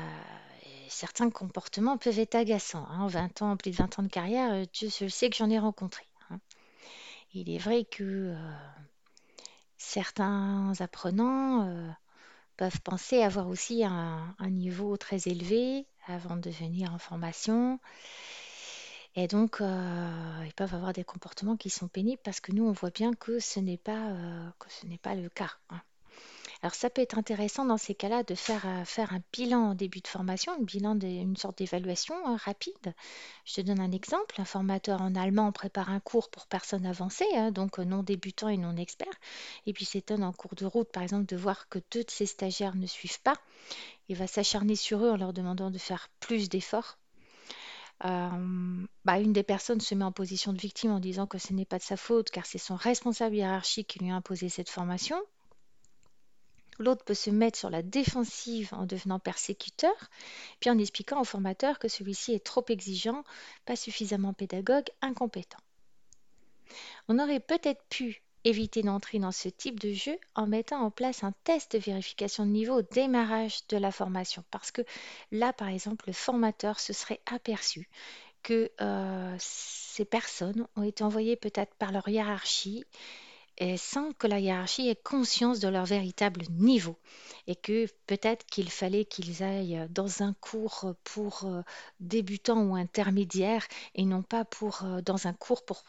certains 0.90 1.30
comportements 1.30 1.98
peuvent 1.98 2.20
être 2.20 2.36
agaçants. 2.36 2.86
Hein. 2.90 3.02
En 3.02 3.08
20 3.08 3.42
ans, 3.42 3.58
plus 3.58 3.72
de 3.72 3.76
20 3.76 4.00
ans 4.00 4.04
de 4.04 4.08
carrière, 4.08 4.54
euh, 4.54 4.66
je 4.74 5.08
sais 5.08 5.30
que 5.30 5.36
j'en 5.36 5.50
ai 5.50 5.60
rencontré. 5.60 6.06
Hein. 6.30 6.40
Il 7.34 7.50
est 7.50 7.58
vrai 7.58 7.86
que 7.86 8.04
euh, 8.04 8.36
certains 9.78 10.74
apprenants 10.80 11.96
peuvent 12.58 12.82
penser 12.82 13.22
avoir 13.22 13.48
aussi 13.48 13.84
un, 13.84 14.36
niveau 14.40 14.98
très 14.98 15.28
élevé 15.28 15.86
avant 16.08 16.38
de 16.38 16.50
venir 16.50 16.94
en 16.94 16.98
formation. 16.98 17.80
Et 19.16 19.28
donc, 19.28 19.62
euh, 19.62 20.44
ils 20.46 20.54
peuvent 20.54 20.76
avoir 20.76 20.94
des 20.94 21.04
comportements 21.04 21.58
qui 21.58 21.70
sont 21.70 21.88
pénibles 21.88 22.22
parce 22.24 22.40
que 22.40 22.52
nous, 22.52 22.68
on 22.68 22.72
voit 22.72 22.92
bien 22.92 23.14
que 23.14 23.40
ce 23.40 23.60
n'est 23.60 23.78
pas, 23.78 24.10
euh, 24.10 24.50
pas 25.02 25.16
le 25.16 25.30
cas. 25.30 25.52
Hein. 25.70 25.82
Alors 26.64 26.74
ça 26.74 26.90
peut 26.90 27.02
être 27.02 27.18
intéressant 27.18 27.66
dans 27.66 27.78
ces 27.78 27.94
cas-là 27.94 28.24
de 28.24 28.34
faire, 28.34 28.66
euh, 28.66 28.84
faire 28.84 29.14
un 29.14 29.22
bilan 29.32 29.72
en 29.72 29.76
début 29.76 30.02
de 30.02 30.08
formation, 30.08 30.54
un 30.54 30.64
bilan 30.64 30.98
une 31.00 31.38
sorte 31.38 31.60
d'évaluation 31.60 32.16
hein, 32.26 32.38
rapide. 32.38 32.94
Je 33.46 33.56
te 33.56 33.62
donne 33.62 33.80
un 33.80 33.92
exemple. 33.92 34.40
Un 34.40 34.46
formateur 34.46 35.02
en 35.02 35.16
allemand 35.16 35.52
prépare 35.52 35.90
un 35.90 36.00
cours 36.00 36.30
pour 36.30 36.48
personnes 36.48 36.86
avancées, 36.86 37.28
hein, 37.36 37.52
donc 37.52 37.78
non 37.78 38.02
débutants 38.02 38.50
et 38.50 38.58
non 38.58 38.76
experts, 38.76 39.14
et 39.66 39.74
puis 39.74 39.86
s'étonne 39.86 40.24
en 40.24 40.34
cours 40.34 40.56
de 40.56 40.66
route, 40.66 40.92
par 40.92 41.04
exemple, 41.04 41.26
de 41.26 41.36
voir 41.36 41.70
que 41.70 41.80
deux 41.92 42.04
de 42.04 42.12
ses 42.12 42.26
stagiaires 42.26 42.76
ne 42.76 42.88
suivent 42.88 43.22
pas. 43.22 43.36
Il 44.10 44.16
va 44.16 44.28
s'acharner 44.28 44.76
sur 44.76 45.04
eux 45.04 45.10
en 45.10 45.18
leur 45.18 45.34
demandant 45.34 45.72
de 45.72 45.78
faire 45.78 46.10
plus 46.20 46.50
d'efforts. 46.50 46.98
Euh, 48.06 48.86
bah, 49.06 49.20
une 49.20 49.34
des 49.34 49.44
personnes 49.44 49.82
se 49.82 49.96
met 49.96 50.06
en 50.06 50.12
position 50.12 50.54
de 50.54 50.60
victime 50.60 50.92
en 50.92 51.00
disant 51.00 51.26
que 51.26 51.40
ce 51.40 51.54
n'est 51.54 51.66
pas 51.66 51.80
de 51.80 51.84
sa 51.84 51.98
faute 51.98 52.30
car 52.30 52.46
c'est 52.46 52.60
son 52.60 52.76
responsable 52.76 53.36
hiérarchique 53.36 53.88
qui 53.88 54.00
lui 54.00 54.12
a 54.12 54.16
imposé 54.16 54.50
cette 54.50 54.70
formation. 54.70 55.20
L'autre 56.80 57.04
peut 57.04 57.16
se 57.16 57.32
mettre 57.32 57.58
sur 57.58 57.72
la 57.72 57.82
défensive 57.82 58.70
en 58.74 58.86
devenant 58.86 59.18
persécuteur, 59.18 59.96
puis 60.60 60.70
en 60.70 60.78
expliquant 60.78 61.20
au 61.20 61.24
formateur 61.24 61.80
que 61.80 61.88
celui-ci 61.88 62.34
est 62.34 62.46
trop 62.46 62.64
exigeant, 62.70 63.24
pas 63.66 63.76
suffisamment 63.76 64.34
pédagogue, 64.34 64.90
incompétent. 65.02 65.58
On 67.08 67.18
aurait 67.18 67.40
peut-être 67.40 67.84
pu 67.90 68.22
éviter 68.48 68.82
d'entrer 68.82 69.20
dans 69.20 69.34
ce 69.34 69.50
type 69.50 69.80
de 69.80 69.92
jeu 69.92 70.18
en 70.36 70.48
mettant 70.48 70.80
en 70.80 70.90
place 70.90 71.24
un 71.24 71.34
test 71.44 71.74
de 71.74 71.80
vérification 71.80 72.46
de 72.46 72.52
niveau 72.52 72.80
au 72.80 72.82
démarrage 72.82 73.68
de 73.68 73.78
la 73.78 73.92
formation. 73.92 74.44
Parce 74.52 74.72
que 74.72 74.82
là, 75.32 75.52
par 75.52 75.68
exemple, 75.68 76.06
le 76.08 76.14
formateur 76.14 76.80
se 76.80 76.94
serait 76.94 77.20
aperçu 77.26 77.90
que 78.44 78.72
euh, 78.80 79.36
ces 79.40 80.06
personnes 80.06 80.66
ont 80.78 80.84
été 80.84 81.04
envoyées 81.04 81.36
peut-être 81.36 81.76
par 81.76 81.92
leur 81.92 82.08
hiérarchie 82.08 82.86
sans 83.78 84.12
que 84.14 84.28
la 84.28 84.40
hiérarchie 84.40 84.88
ait 84.88 84.96
conscience 84.96 85.60
de 85.60 85.68
leur 85.68 85.86
véritable 85.86 86.44
niveau 86.52 86.96
et 87.48 87.56
que 87.56 87.88
peut-être 88.06 88.46
qu'il 88.46 88.70
fallait 88.70 89.06
qu'ils 89.06 89.42
aillent 89.42 89.88
dans 89.90 90.22
un 90.22 90.34
cours 90.34 90.94
pour 91.04 91.44
euh, 91.46 91.62
débutants 92.00 92.62
ou 92.62 92.76
intermédiaires 92.76 93.68
et 93.96 94.06
non 94.06 94.22
pas 94.22 94.46
pour 94.46 94.84
euh, 94.84 95.02
dans 95.02 95.26
un 95.26 95.34
cours 95.34 95.66
pour 95.66 95.84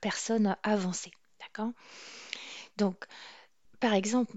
personnes 0.00 0.56
avancées. 0.62 1.12
D'accord 1.52 1.72
Donc, 2.76 3.06
par 3.80 3.94
exemple, 3.94 4.36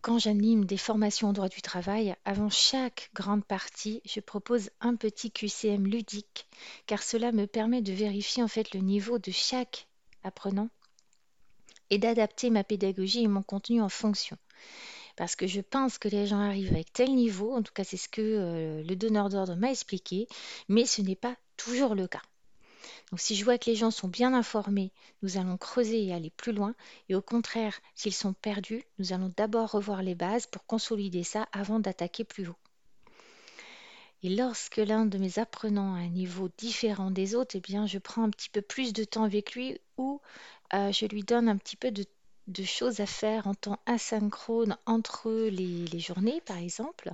quand 0.00 0.18
j'anime 0.18 0.64
des 0.64 0.78
formations 0.78 1.28
en 1.28 1.32
droit 1.34 1.48
du 1.48 1.60
travail, 1.60 2.16
avant 2.24 2.48
chaque 2.48 3.10
grande 3.14 3.44
partie, 3.44 4.00
je 4.04 4.20
propose 4.20 4.70
un 4.80 4.96
petit 4.96 5.30
QCM 5.30 5.86
ludique, 5.86 6.46
car 6.86 7.02
cela 7.02 7.32
me 7.32 7.46
permet 7.46 7.82
de 7.82 7.92
vérifier 7.92 8.42
en 8.42 8.48
fait 8.48 8.72
le 8.72 8.80
niveau 8.80 9.18
de 9.18 9.30
chaque 9.30 9.88
apprenant 10.22 10.70
et 11.90 11.98
d'adapter 11.98 12.48
ma 12.48 12.64
pédagogie 12.64 13.24
et 13.24 13.28
mon 13.28 13.42
contenu 13.42 13.82
en 13.82 13.90
fonction. 13.90 14.38
Parce 15.16 15.36
que 15.36 15.46
je 15.46 15.60
pense 15.60 15.98
que 15.98 16.08
les 16.08 16.26
gens 16.26 16.40
arrivent 16.40 16.72
avec 16.72 16.92
tel 16.92 17.14
niveau, 17.14 17.54
en 17.54 17.62
tout 17.62 17.74
cas 17.74 17.84
c'est 17.84 17.98
ce 17.98 18.08
que 18.08 18.22
euh, 18.22 18.82
le 18.82 18.96
donneur 18.96 19.28
d'ordre 19.28 19.54
m'a 19.54 19.70
expliqué, 19.70 20.28
mais 20.68 20.86
ce 20.86 21.02
n'est 21.02 21.14
pas 21.14 21.36
toujours 21.58 21.94
le 21.94 22.08
cas. 22.08 22.22
Donc 23.14 23.20
si 23.20 23.36
je 23.36 23.44
vois 23.44 23.58
que 23.58 23.70
les 23.70 23.76
gens 23.76 23.92
sont 23.92 24.08
bien 24.08 24.34
informés, 24.34 24.90
nous 25.22 25.38
allons 25.38 25.56
creuser 25.56 26.04
et 26.04 26.12
aller 26.12 26.30
plus 26.30 26.50
loin. 26.50 26.74
Et 27.08 27.14
au 27.14 27.22
contraire, 27.22 27.78
s'ils 27.94 28.12
sont 28.12 28.32
perdus, 28.32 28.82
nous 28.98 29.12
allons 29.12 29.32
d'abord 29.36 29.70
revoir 29.70 30.02
les 30.02 30.16
bases 30.16 30.48
pour 30.48 30.66
consolider 30.66 31.22
ça 31.22 31.46
avant 31.52 31.78
d'attaquer 31.78 32.24
plus 32.24 32.48
haut. 32.48 32.56
Et 34.24 34.34
lorsque 34.34 34.78
l'un 34.78 35.06
de 35.06 35.16
mes 35.16 35.38
apprenants 35.38 35.94
a 35.94 35.98
un 35.98 36.08
niveau 36.08 36.48
différent 36.58 37.12
des 37.12 37.36
autres, 37.36 37.54
eh 37.54 37.60
bien, 37.60 37.86
je 37.86 37.98
prends 37.98 38.24
un 38.24 38.30
petit 38.30 38.50
peu 38.50 38.62
plus 38.62 38.92
de 38.92 39.04
temps 39.04 39.22
avec 39.22 39.54
lui 39.54 39.78
ou 39.96 40.20
euh, 40.72 40.90
je 40.90 41.06
lui 41.06 41.22
donne 41.22 41.48
un 41.48 41.56
petit 41.56 41.76
peu 41.76 41.92
de, 41.92 42.04
choses 42.64 42.98
à 42.98 43.06
faire 43.06 43.46
en 43.46 43.54
temps 43.54 43.78
asynchrone 43.86 44.76
entre 44.86 45.30
les, 45.30 45.84
les 45.84 46.00
journées, 46.00 46.40
par 46.40 46.58
exemple, 46.58 47.12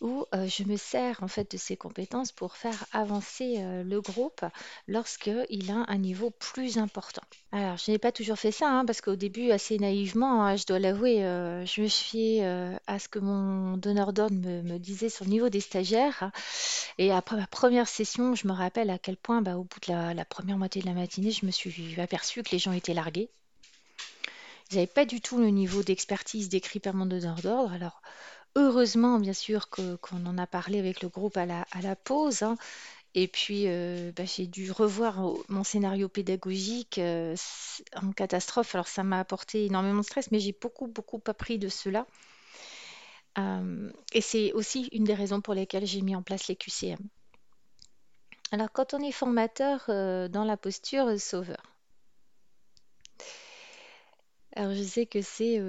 où 0.00 0.24
je 0.32 0.64
me 0.64 0.76
sers 0.76 1.22
en 1.22 1.28
fait 1.28 1.50
de 1.50 1.56
ses 1.56 1.76
compétences 1.76 2.32
pour 2.32 2.56
faire 2.56 2.86
avancer 2.92 3.62
le 3.84 4.00
groupe 4.00 4.44
lorsqu'il 4.88 5.70
a 5.70 5.84
un 5.88 5.98
niveau 5.98 6.30
plus 6.30 6.78
important. 6.78 7.22
Alors, 7.52 7.76
je 7.76 7.90
n'ai 7.90 7.98
pas 7.98 8.12
toujours 8.12 8.38
fait 8.38 8.52
ça, 8.52 8.70
hein, 8.70 8.84
parce 8.84 9.00
qu'au 9.00 9.16
début, 9.16 9.50
assez 9.50 9.78
naïvement, 9.78 10.44
hein, 10.44 10.56
je 10.56 10.66
dois 10.66 10.78
l'avouer, 10.78 11.18
je 11.18 11.82
me 11.82 11.88
fiais 11.88 12.44
à 12.86 12.98
ce 12.98 13.08
que 13.08 13.18
mon 13.18 13.76
donneur 13.76 14.12
d'ordre 14.12 14.36
me, 14.36 14.78
disait 14.78 15.08
sur 15.08 15.24
le 15.24 15.30
niveau 15.30 15.48
des 15.48 15.60
stagiaires. 15.60 16.30
Et 16.98 17.12
après 17.12 17.36
ma 17.36 17.46
première 17.46 17.88
session, 17.88 18.34
je 18.34 18.46
me 18.46 18.52
rappelle 18.52 18.90
à 18.90 18.98
quel 18.98 19.16
point, 19.16 19.42
bah, 19.42 19.56
au 19.56 19.64
bout 19.64 19.80
de 19.86 19.92
la, 19.92 20.14
la 20.14 20.24
première 20.24 20.58
moitié 20.58 20.80
de 20.80 20.86
la 20.86 20.94
matinée, 20.94 21.30
je 21.30 21.46
me 21.46 21.50
suis 21.50 22.00
aperçue 22.00 22.42
que 22.42 22.50
les 22.52 22.58
gens 22.58 22.72
étaient 22.72 22.94
largués. 22.94 23.30
Ils 24.70 24.76
n'avaient 24.76 24.86
pas 24.86 25.04
du 25.04 25.20
tout 25.20 25.38
le 25.38 25.48
niveau 25.48 25.82
d'expertise 25.82 26.48
décrit 26.48 26.78
par 26.78 26.94
mon 26.94 27.06
donneur 27.06 27.36
d'ordre. 27.42 27.72
Alors, 27.72 28.00
Heureusement, 28.56 29.20
bien 29.20 29.32
sûr, 29.32 29.70
qu'on 29.70 30.26
en 30.26 30.36
a 30.36 30.46
parlé 30.46 30.80
avec 30.80 31.02
le 31.02 31.08
groupe 31.08 31.36
à 31.36 31.46
la, 31.46 31.96
pause. 31.96 32.42
hein. 32.42 32.56
Et 33.14 33.28
puis, 33.28 33.64
euh, 33.66 34.12
bah, 34.14 34.24
j'ai 34.24 34.46
dû 34.46 34.70
revoir 34.72 35.20
mon 35.48 35.64
scénario 35.64 36.08
pédagogique 36.08 36.98
euh, 36.98 37.36
en 37.96 38.12
catastrophe. 38.12 38.74
Alors, 38.74 38.88
ça 38.88 39.04
m'a 39.04 39.20
apporté 39.20 39.66
énormément 39.66 40.00
de 40.00 40.04
stress, 40.04 40.30
mais 40.30 40.40
j'ai 40.40 40.56
beaucoup, 40.60 40.88
beaucoup 40.88 41.20
appris 41.26 41.58
de 41.58 41.68
cela. 41.68 42.06
Euh, 43.38 43.90
et 44.12 44.20
c'est 44.20 44.52
aussi 44.52 44.88
une 44.92 45.04
des 45.04 45.14
raisons 45.14 45.40
pour 45.40 45.54
lesquelles 45.54 45.86
j'ai 45.86 46.02
mis 46.02 46.16
en 46.16 46.22
place 46.22 46.48
les 46.48 46.56
QCM. 46.56 46.98
Alors, 48.52 48.72
quand 48.72 48.94
on 48.94 49.00
est 49.00 49.12
formateur 49.12 49.84
dans 50.28 50.44
la 50.44 50.56
posture 50.56 51.20
sauveur, 51.20 51.62
alors 54.56 54.74
je 54.74 54.82
sais 54.82 55.06
que 55.06 55.22
c'est 55.22 55.60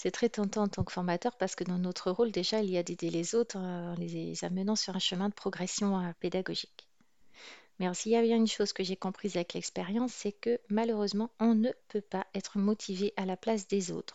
c'est 0.00 0.12
très 0.12 0.28
tentant 0.28 0.62
en 0.62 0.68
tant 0.68 0.84
que 0.84 0.92
formateur 0.92 1.36
parce 1.36 1.56
que 1.56 1.64
dans 1.64 1.76
notre 1.76 2.12
rôle, 2.12 2.30
déjà, 2.30 2.62
il 2.62 2.70
y 2.70 2.78
a 2.78 2.84
d'aider 2.84 3.10
les 3.10 3.34
autres 3.34 3.56
en 3.56 3.96
les 3.96 4.44
amenant 4.44 4.76
sur 4.76 4.94
un 4.94 5.00
chemin 5.00 5.28
de 5.28 5.34
progression 5.34 5.98
euh, 5.98 6.12
pédagogique. 6.20 6.86
Mais 7.80 7.92
s'il 7.94 8.12
y 8.12 8.16
a 8.16 8.22
bien 8.22 8.36
une 8.36 8.46
chose 8.46 8.72
que 8.72 8.84
j'ai 8.84 8.94
comprise 8.94 9.34
avec 9.34 9.54
l'expérience, 9.54 10.12
c'est 10.12 10.30
que 10.30 10.60
malheureusement, 10.68 11.30
on 11.40 11.56
ne 11.56 11.72
peut 11.88 12.00
pas 12.00 12.28
être 12.32 12.58
motivé 12.58 13.12
à 13.16 13.26
la 13.26 13.36
place 13.36 13.66
des 13.66 13.90
autres, 13.90 14.14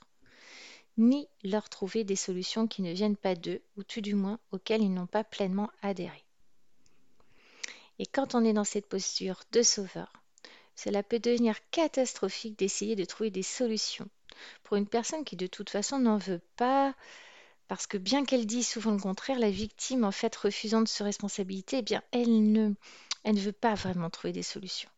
ni 0.98 1.28
leur 1.44 1.68
trouver 1.68 2.06
des 2.06 2.16
solutions 2.16 2.66
qui 2.66 2.82
ne 2.82 2.94
viennent 2.94 3.18
pas 3.18 3.36
d'eux, 3.36 3.62
ou 3.76 3.84
tout 3.84 4.00
du 4.00 4.16
moins 4.16 4.40
auxquelles 4.54 4.84
ils 4.84 4.94
n'ont 4.94 5.06
pas 5.06 5.26
pleinement 5.26 5.70
adhéré. 5.82 6.24
Et 8.00 8.06
quand 8.06 8.36
on 8.36 8.46
est 8.46 8.54
dans 8.54 8.64
cette 8.64 8.88
posture 8.88 9.42
de 9.52 9.62
sauveur, 9.62 10.14
cela 10.78 11.04
peut 11.04 11.20
devenir 11.20 11.58
catastrophique 11.72 12.58
d'essayer 12.58 12.96
de 12.96 13.04
trouver 13.04 13.32
des 13.32 13.44
solutions 13.44 14.08
pour 14.64 14.78
une 14.78 14.88
personne 14.88 15.24
qui 15.24 15.36
de 15.36 15.48
toute 15.48 15.70
façon 15.70 16.00
n'en 16.00 16.18
veut 16.18 16.42
pas, 16.56 16.94
parce 17.68 17.88
que 17.88 17.98
bien 17.98 18.26
qu'elle 18.26 18.46
dise 18.46 18.68
souvent 18.68 18.92
le 18.92 19.00
contraire, 19.00 19.40
la 19.40 19.50
victime, 19.50 20.04
en 20.04 20.12
fait, 20.12 20.36
refusant 20.36 20.82
de 20.82 20.88
se 20.88 21.04
responsabiliser, 21.04 21.78
eh 21.78 21.82
bien, 21.82 22.02
elle 22.12 22.52
ne, 22.52 22.74
elle 23.24 23.36
ne 23.36 23.40
veut 23.40 23.52
pas 23.52 23.74
vraiment 23.74 24.10
trouver 24.10 24.34
des 24.34 24.44
solutions. 24.44 24.90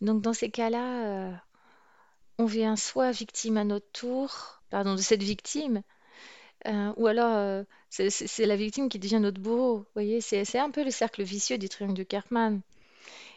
Donc, 0.00 0.22
dans 0.22 0.32
ces 0.32 0.50
cas-là, 0.50 1.06
euh, 1.06 1.32
on 2.38 2.46
vient 2.46 2.76
soit 2.76 3.10
victime 3.10 3.56
à 3.56 3.64
notre 3.64 3.90
tour, 3.92 4.60
pardon, 4.70 4.94
de 4.94 5.00
cette 5.00 5.22
victime, 5.22 5.82
euh, 6.66 6.92
ou 6.96 7.06
alors 7.06 7.36
euh, 7.36 7.62
c'est 7.90 8.46
la 8.46 8.56
victime 8.56 8.88
qui 8.88 8.98
devient 8.98 9.20
notre 9.20 9.40
bourreau. 9.40 9.78
Vous 9.78 9.86
voyez, 9.94 10.20
c'est 10.20 10.58
un 10.58 10.70
peu 10.70 10.84
le 10.84 10.90
cercle 10.90 11.22
vicieux 11.22 11.58
du 11.58 11.68
triangle 11.68 11.94
de 11.94 12.02
Cartman. 12.02 12.60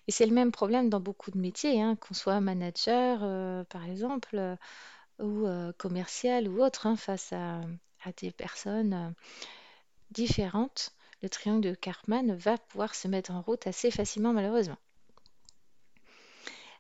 Et 0.08 0.12
c'est 0.12 0.26
le 0.26 0.34
même 0.34 0.52
problème 0.52 0.90
dans 0.90 1.00
beaucoup 1.00 1.32
de 1.32 1.38
métiers, 1.38 1.82
hein, 1.82 1.96
qu'on 1.96 2.16
soit 2.16 2.42
manager, 2.42 3.20
par 3.68 3.86
exemple, 3.86 4.58
ou 5.22 5.48
euh, 5.48 5.72
commercial 5.78 6.48
ou 6.48 6.64
autre 6.64 6.88
hein, 6.88 6.96
face 6.96 7.34
à, 7.34 7.62
des 8.18 8.32
personnes 8.32 8.94
euh, 8.94 9.10
différentes, 10.10 10.94
le 11.22 11.30
triangle 11.30 11.62
de 11.62 11.76
Karpman 11.76 12.36
va 12.36 12.58
pouvoir 12.58 12.96
se 12.96 13.08
mettre 13.08 13.32
en 13.32 13.42
route 13.42 13.68
assez 13.68 13.92
facilement 13.92 14.34
malheureusement. 14.34 14.78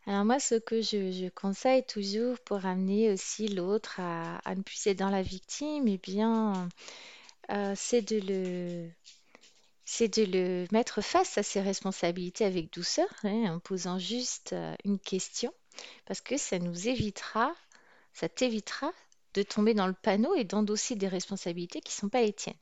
Alors 0.08 0.26
moi, 0.26 0.40
ce 0.40 0.56
que 0.56 0.82
je, 0.82 1.30
conseille 1.30 1.86
toujours 1.86 2.40
pour 2.40 2.66
amener 2.66 3.12
aussi 3.12 3.48
l'autre 3.48 4.00
à, 4.00 4.56
ne 4.56 4.64
plus 4.64 4.88
être 4.88 4.98
dans 4.98 5.12
la 5.12 5.22
victime, 5.22 5.88
eh 5.88 6.00
bien, 6.00 6.68
euh, 7.52 7.74
c'est 7.76 8.02
de 8.02 8.20
le 8.20 8.90
de 10.00 10.24
le 10.24 10.68
mettre 10.72 11.02
face 11.02 11.38
à 11.38 11.44
ses 11.44 11.62
responsabilités 11.62 12.46
avec 12.46 12.74
douceur, 12.74 13.10
hein, 13.24 13.56
en 13.56 13.60
posant 13.60 14.00
juste 14.00 14.56
une 14.86 14.98
question, 14.98 15.54
parce 16.06 16.22
que 16.22 16.38
ça 16.38 16.58
nous 16.60 16.88
évitera 16.88 17.54
ça 18.14 18.30
t'évitera 18.30 18.92
de 19.34 19.44
tomber 19.44 19.74
dans 19.74 19.88
le 19.88 19.94
panneau 19.94 20.36
et 20.36 20.44
d'endosser 20.44 20.96
des 20.96 21.08
responsabilités 21.08 21.82
qui 21.82 21.96
ne 21.96 22.02
sont 22.02 22.10
pas 22.10 22.22
les 22.22 22.34
tiennes. 22.34 22.56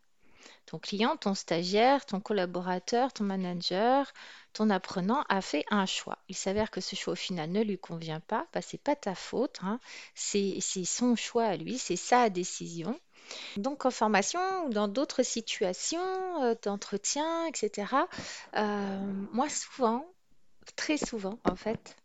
Ton 0.65 0.77
client, 0.77 1.17
ton 1.17 1.33
stagiaire, 1.33 2.05
ton 2.05 2.19
collaborateur, 2.19 3.11
ton 3.11 3.23
manager, 3.23 4.13
ton 4.53 4.69
apprenant 4.69 5.23
a 5.27 5.41
fait 5.41 5.65
un 5.71 5.87
choix. 5.87 6.19
Il 6.27 6.35
s'avère 6.35 6.69
que 6.69 6.79
ce 6.79 6.95
choix 6.95 7.13
au 7.13 7.15
final 7.15 7.49
ne 7.49 7.63
lui 7.63 7.79
convient 7.79 8.19
pas, 8.19 8.45
bah, 8.53 8.61
ce 8.61 8.75
n'est 8.75 8.81
pas 8.83 8.95
ta 8.95 9.15
faute, 9.15 9.57
hein. 9.63 9.79
c'est 10.13 10.59
son 10.85 11.15
choix 11.15 11.45
à 11.45 11.57
lui, 11.57 11.79
c'est 11.79 11.95
sa 11.95 12.29
décision. 12.29 12.99
Donc 13.57 13.85
en 13.85 13.91
formation 13.91 14.39
ou 14.65 14.69
dans 14.69 14.87
d'autres 14.87 15.23
situations 15.23 16.43
euh, 16.43 16.55
d'entretien, 16.61 17.45
etc., 17.47 17.87
euh, 18.55 18.99
moi 19.31 19.49
souvent, 19.49 20.05
très 20.75 20.97
souvent 20.97 21.39
en 21.45 21.55
fait, 21.55 21.95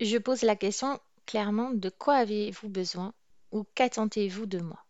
je 0.00 0.18
pose 0.18 0.42
la 0.42 0.56
question 0.56 1.00
clairement 1.26 1.70
de 1.70 1.88
quoi 1.88 2.16
avez-vous 2.16 2.68
besoin 2.68 3.12
ou 3.50 3.64
qu'attendez-vous 3.74 4.46
de 4.46 4.58
moi? 4.58 4.84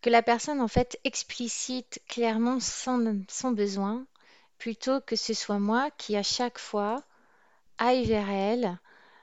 Que 0.00 0.10
la 0.10 0.22
personne 0.22 0.60
en 0.60 0.68
fait 0.68 0.98
explicite 1.04 2.00
clairement 2.08 2.60
son, 2.60 3.16
besoin 3.52 4.06
plutôt 4.58 5.00
que 5.00 5.16
ce 5.16 5.34
soit 5.34 5.58
moi 5.58 5.90
qui 5.96 6.16
à 6.16 6.22
chaque 6.22 6.58
fois 6.58 7.02
aille 7.78 8.04
vers 8.04 8.30
elle 8.30 8.78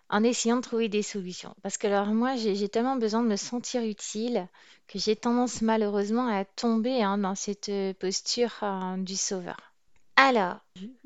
en 0.09 0.23
essayant 0.23 0.57
de 0.57 0.61
trouver 0.61 0.89
des 0.89 1.03
solutions. 1.03 1.55
Parce 1.61 1.77
que 1.77 1.87
alors 1.87 2.07
moi 2.07 2.35
j'ai 2.35 2.69
tellement 2.69 2.95
besoin 2.95 3.21
de 3.21 3.27
me 3.27 3.35
sentir 3.35 3.83
utile 3.83 4.47
que 4.87 4.99
j'ai 4.99 5.15
tendance 5.15 5.61
malheureusement 5.61 6.27
à 6.27 6.43
tomber 6.43 7.01
hein, 7.01 7.17
dans 7.17 7.35
cette 7.35 7.71
posture 7.99 8.57
euh, 8.63 8.97
du 8.97 9.15
sauveur. 9.15 9.71
Alors, 10.17 10.57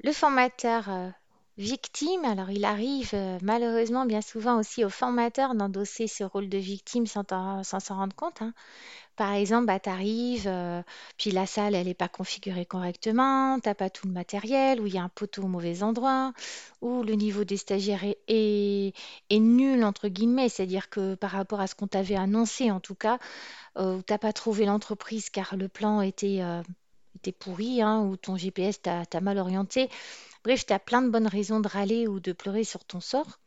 le 0.04 0.12
formateur 0.12 0.90
euh, 0.90 1.10
victime, 1.58 2.26
alors 2.26 2.50
il 2.52 2.66
arrive 2.66 3.12
euh, 3.14 3.38
malheureusement 3.42 4.06
bien 4.06 4.22
souvent 4.22 4.60
aussi 4.60 4.84
aux 4.84 4.90
formateurs 4.90 5.56
d'endosser 5.56 6.08
ce 6.08 6.24
rôle 6.24 6.50
de 6.50 6.58
victime 6.58 7.06
sans 7.08 7.24
s'en 7.64 7.96
rendre 7.96 8.16
compte. 8.16 8.42
hein. 8.42 8.54
Par 9.16 9.34
exemple, 9.34 9.68
bah, 9.68 9.80
tu 9.80 9.90
arrives, 9.90 10.50
puis 11.18 11.32
la 11.32 11.46
salle, 11.48 11.76
elle 11.76 11.88
n'est 11.88 11.94
pas 11.94 12.10
configurée 12.10 12.66
correctement, 12.66 13.60
t'as 13.62 13.76
pas 13.76 13.90
tout 13.90 14.08
le 14.08 14.14
matériel, 14.14 14.82
ou 14.82 14.88
il 14.88 14.96
y 14.96 14.98
a 14.98 15.04
un 15.04 15.10
poteau 15.10 15.44
au 15.44 15.48
mauvais 15.48 15.84
endroit, 15.84 16.34
ou 16.82 17.04
le 17.04 17.14
niveau 17.14 17.44
des 17.46 17.58
stagiaires 17.58 18.04
est 18.28 18.94
nul, 19.32 19.84
entre 19.84 20.08
guillemets, 20.10 20.50
c'est-à-dire 20.50 20.90
que 20.90 21.16
par 21.16 21.32
rapport 21.32 21.60
à 21.62 21.68
ce 21.68 21.76
qu'on 21.76 21.88
t'avait 21.88 22.16
annoncé, 22.16 22.72
en 22.72 22.80
tout 22.80 22.96
cas, 22.96 23.20
euh, 23.78 24.02
t'as 24.06 24.18
pas 24.18 24.34
trouvé 24.34 24.66
l'entreprise 24.66 25.30
car 25.30 25.56
le 25.58 25.68
plan 25.70 26.02
était, 26.02 26.42
euh, 26.42 26.62
était 27.16 27.32
pourri, 27.32 27.82
hein, 27.82 28.02
ou 28.02 28.18
ton 28.18 28.38
GPS 28.38 28.82
t'a 28.82 29.22
mal 29.22 29.38
orienté. 29.38 29.90
Bref, 30.44 30.66
tu 30.66 30.74
as 30.74 30.80
plein 30.80 31.02
de 31.02 31.10
bonnes 31.10 31.28
raisons 31.28 31.60
de 31.60 31.68
râler 31.68 32.08
ou 32.08 32.20
de 32.20 32.32
pleurer 32.32 32.64
sur 32.64 32.86
ton 32.86 33.00
sort. 33.00 33.40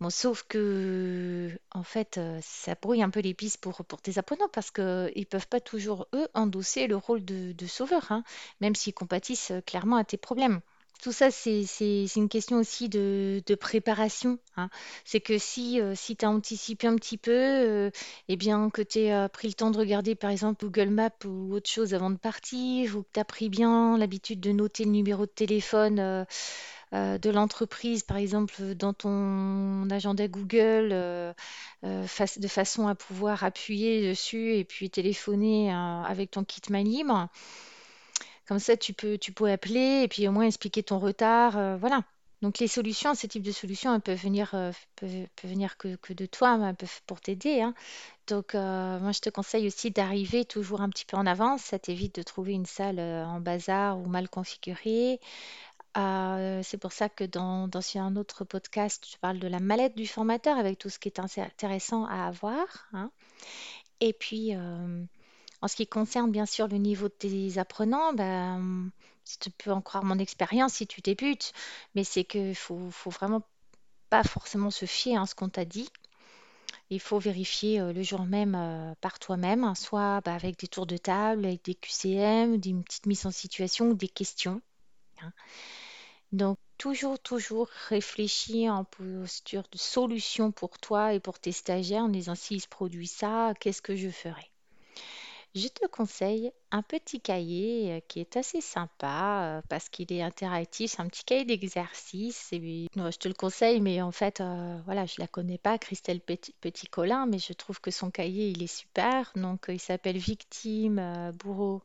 Bon, 0.00 0.10
sauf 0.10 0.42
que, 0.42 1.50
en 1.72 1.82
fait, 1.82 2.18
euh, 2.18 2.38
ça 2.42 2.74
brouille 2.74 3.02
un 3.02 3.08
peu 3.08 3.20
les 3.20 3.32
pistes 3.32 3.62
pour, 3.62 3.82
tes 4.02 4.18
apprenants 4.18 4.48
parce 4.52 4.70
qu'ils 4.70 4.84
ne 4.84 5.24
peuvent 5.24 5.48
pas 5.48 5.60
toujours, 5.60 6.06
eux, 6.14 6.28
endosser 6.34 6.86
le 6.86 6.96
rôle 6.96 7.24
de, 7.24 7.52
de 7.52 7.66
sauveur, 7.66 8.12
hein, 8.12 8.22
même 8.60 8.74
s'ils 8.74 8.92
compatissent 8.92 9.52
euh, 9.52 9.60
clairement 9.62 9.96
à 9.96 10.04
tes 10.04 10.18
problèmes. 10.18 10.60
Tout 11.02 11.12
ça, 11.12 11.30
c'est 11.30 11.64
une 12.16 12.28
question 12.28 12.58
aussi 12.58 12.88
de, 12.88 13.42
préparation. 13.60 14.38
hein. 14.56 14.70
C'est 15.04 15.20
que 15.20 15.38
si, 15.38 15.80
euh, 15.80 15.94
si 15.94 16.16
tu 16.16 16.24
as 16.24 16.30
anticipé 16.30 16.86
un 16.86 16.96
petit 16.96 17.18
peu, 17.18 17.30
euh, 17.32 17.90
eh 18.28 18.36
bien, 18.36 18.70
que 18.70 18.82
tu 18.82 19.06
as 19.08 19.28
pris 19.28 19.48
le 19.48 19.54
temps 19.54 19.70
de 19.70 19.78
regarder, 19.78 20.14
par 20.14 20.30
exemple, 20.30 20.64
Google 20.64 20.90
Maps 20.90 21.24
ou 21.24 21.54
autre 21.54 21.70
chose 21.70 21.94
avant 21.94 22.10
de 22.10 22.16
partir, 22.16 22.96
ou 22.96 23.02
que 23.02 23.08
tu 23.14 23.20
as 23.20 23.24
pris 23.24 23.48
bien 23.48 23.96
l'habitude 23.98 24.40
de 24.40 24.52
noter 24.52 24.84
le 24.84 24.90
numéro 24.90 25.26
de 25.26 25.30
téléphone 25.30 26.00
euh, 26.00 27.18
de 27.18 27.30
l'entreprise, 27.30 28.02
par 28.02 28.16
exemple, 28.16 28.74
dans 28.74 28.92
ton 28.92 29.88
agenda 29.90 30.26
Google, 30.28 30.88
de 31.82 32.48
façon 32.48 32.88
à 32.88 32.94
pouvoir 32.94 33.44
appuyer 33.44 34.08
dessus 34.08 34.54
et 34.54 34.64
puis 34.64 34.90
téléphoner 34.90 35.72
avec 35.72 36.32
ton 36.32 36.44
kit 36.44 36.62
main 36.70 36.82
libre. 36.82 37.28
Comme 38.46 38.58
ça, 38.60 38.76
tu 38.76 38.92
peux, 38.92 39.18
tu 39.18 39.32
peux 39.32 39.50
appeler 39.50 40.02
et 40.04 40.08
puis 40.08 40.26
au 40.28 40.32
moins 40.32 40.44
expliquer 40.46 40.82
ton 40.82 40.98
retard. 40.98 41.58
euh, 41.58 41.76
voilà. 41.76 42.02
Donc 42.42 42.58
les 42.58 42.68
solutions, 42.68 43.14
ce 43.14 43.26
type 43.26 43.42
de 43.42 43.50
solutions, 43.50 43.94
elles 43.94 44.00
peuvent 44.00 44.20
venir, 44.20 44.54
euh, 44.54 44.70
peuvent, 44.96 45.26
venir 45.42 45.76
que, 45.78 45.96
de 46.12 46.26
toi, 46.26 46.58
pour 47.06 47.20
t'aider. 47.20 47.62
hein. 47.62 47.74
Donc 48.28 48.54
euh, 48.54 49.00
moi, 49.00 49.12
je 49.12 49.20
te 49.20 49.30
conseille 49.30 49.66
aussi 49.66 49.90
d'arriver 49.90 50.44
toujours 50.44 50.80
un 50.82 50.90
petit 50.90 51.06
peu 51.06 51.16
en 51.16 51.26
avance. 51.26 51.62
Ça 51.62 51.78
t'évite 51.78 52.16
de 52.16 52.22
trouver 52.22 52.52
une 52.52 52.66
salle 52.66 53.00
en 53.00 53.40
bazar 53.40 53.98
ou 53.98 54.06
mal 54.06 54.28
configurée. 54.28 55.20
C'est 55.94 56.78
pour 56.80 56.92
ça 56.92 57.08
que 57.08 57.24
dans, 57.24 57.70
un 57.96 58.16
autre 58.16 58.44
podcast, 58.44 59.06
je 59.10 59.16
parle 59.18 59.38
de 59.38 59.48
la 59.48 59.60
mallette 59.60 59.96
du 59.96 60.06
formateur 60.06 60.58
avec 60.58 60.78
tout 60.78 60.90
ce 60.90 60.98
qui 60.98 61.08
est 61.08 61.18
intéressant 61.18 62.04
à 62.06 62.26
avoir. 62.26 62.88
hein. 62.92 63.10
Et 64.00 64.12
puis, 64.12 64.52
en 65.66 65.68
ce 65.68 65.74
qui 65.76 65.86
concerne 65.88 66.30
bien 66.30 66.46
sûr 66.46 66.68
le 66.68 66.76
niveau 66.78 67.08
de 67.08 67.14
tes 67.14 67.58
apprenants, 67.58 68.12
ben, 68.12 68.90
si 69.24 69.38
tu 69.40 69.50
peux 69.50 69.72
en 69.72 69.82
croire 69.82 70.04
mon 70.04 70.18
expérience, 70.20 70.74
si 70.74 70.86
tu 70.86 71.00
débutes, 71.00 71.52
mais 71.96 72.04
c'est 72.04 72.22
qu'il 72.24 72.54
faut, 72.54 72.88
faut 72.92 73.10
vraiment 73.10 73.42
pas 74.10 74.24
forcément 74.24 74.70
se 74.70 74.86
fier 74.86 75.20
à 75.20 75.26
ce 75.26 75.34
qu'on 75.34 75.48
t'a 75.50 75.64
dit. 75.66 75.88
Il 76.90 76.98
faut 77.00 77.18
vérifier 77.20 77.80
euh, 77.80 77.92
le 77.92 78.02
jour 78.02 78.24
même 78.26 78.54
euh, 78.56 78.92
par 79.00 79.18
toi-même, 79.20 79.62
hein, 79.64 79.74
soit 79.76 80.20
bah, 80.22 80.34
avec 80.34 80.58
des 80.58 80.66
tours 80.68 80.86
de 80.86 80.96
table, 80.96 81.44
avec 81.46 81.64
des 81.64 81.74
QCM, 81.76 82.56
des 82.58 82.74
petites 82.74 83.06
mises 83.06 83.26
en 83.26 83.30
situation 83.30 83.90
ou 83.90 83.94
des 83.94 84.08
questions. 84.08 84.60
hein. 85.22 85.32
Donc, 86.32 86.58
toujours, 86.78 87.18
toujours 87.18 87.68
réfléchir 87.88 88.72
en 88.72 88.84
posture 88.84 89.64
de 89.72 89.78
solution 89.78 90.52
pour 90.52 90.78
toi 90.78 91.14
et 91.14 91.18
pour 91.20 91.40
tes 91.40 91.50
stagiaires 91.52 92.04
en 92.04 92.08
disant 92.08 92.36
s'il 92.36 92.60
se 92.62 92.68
produit 92.68 93.08
ça, 93.08 93.54
qu'est-ce 93.60 93.82
que 93.82 93.96
je 93.96 94.10
ferai? 94.10 94.52
Je 95.56 95.68
te 95.68 95.86
conseille 95.86 96.52
un 96.70 96.82
petit 96.82 97.18
cahier 97.18 97.90
euh, 97.90 98.00
qui 98.08 98.20
est 98.20 98.36
assez 98.36 98.60
sympa 98.60 99.56
euh, 99.56 99.62
parce 99.70 99.88
qu'il 99.88 100.12
est 100.12 100.20
interactif. 100.20 100.90
C'est 100.90 101.00
un 101.00 101.08
petit 101.08 101.24
cahier 101.24 101.46
d'exercice. 101.46 102.50
Je 102.52 103.16
te 103.16 103.26
le 103.26 103.32
conseille, 103.32 103.80
mais 103.80 104.02
en 104.02 104.12
fait, 104.12 104.42
euh, 104.42 104.78
voilà, 104.84 105.06
je 105.06 105.14
la 105.18 105.26
connais 105.26 105.56
pas, 105.56 105.78
Christelle 105.78 106.20
Petit, 106.20 106.54
Petit-Colin, 106.60 107.24
mais 107.24 107.38
je 107.38 107.54
trouve 107.54 107.80
que 107.80 107.90
son 107.90 108.10
cahier, 108.10 108.50
il 108.50 108.62
est 108.62 108.66
super. 108.66 109.32
Donc, 109.34 109.64
il 109.68 109.80
s'appelle 109.80 110.18
Victime, 110.18 111.32
bourreau, 111.42 111.82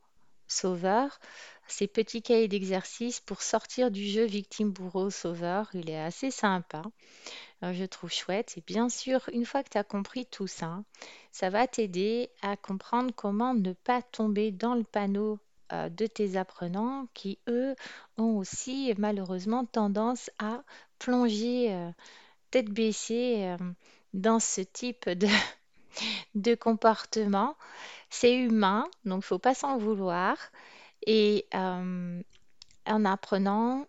sauveur. 0.51 1.19
C'est 1.67 1.87
petit 1.87 2.21
cahier 2.21 2.47
d'exercice 2.47 3.19
pour 3.21 3.41
sortir 3.41 3.91
du 3.91 4.05
jeu 4.05 4.25
victime, 4.25 4.71
bourreau, 4.71 5.09
sauveur. 5.09 5.69
Il 5.73 5.89
est 5.89 5.99
assez 5.99 6.29
sympa. 6.29 6.83
Euh, 7.63 7.73
je 7.73 7.85
trouve 7.85 8.11
chouette. 8.11 8.53
Et 8.57 8.63
bien 8.65 8.89
sûr, 8.89 9.21
une 9.31 9.45
fois 9.45 9.63
que 9.63 9.69
tu 9.69 9.77
as 9.77 9.83
compris 9.83 10.25
tout 10.25 10.47
ça, 10.47 10.83
ça 11.31 11.49
va 11.49 11.67
t'aider 11.67 12.29
à 12.41 12.57
comprendre 12.57 13.11
comment 13.15 13.53
ne 13.53 13.73
pas 13.73 14.01
tomber 14.01 14.51
dans 14.51 14.75
le 14.75 14.83
panneau 14.83 15.39
euh, 15.71 15.89
de 15.89 16.07
tes 16.07 16.35
apprenants 16.35 17.07
qui, 17.13 17.39
eux, 17.47 17.75
ont 18.17 18.37
aussi 18.37 18.93
malheureusement 18.97 19.65
tendance 19.65 20.29
à 20.39 20.63
plonger 20.99 21.73
euh, 21.73 21.91
tête 22.51 22.69
baissée 22.69 23.55
dans 24.13 24.39
ce 24.39 24.61
type 24.61 25.07
de, 25.07 25.27
de 26.35 26.55
comportement. 26.55 27.55
C'est 28.09 28.35
humain, 28.35 28.87
donc 29.05 29.23
il 29.23 29.27
faut 29.27 29.39
pas 29.39 29.53
s'en 29.53 29.77
vouloir. 29.77 30.37
Et 31.05 31.47
euh, 31.53 32.21
en 32.85 33.05
apprenant, 33.05 33.87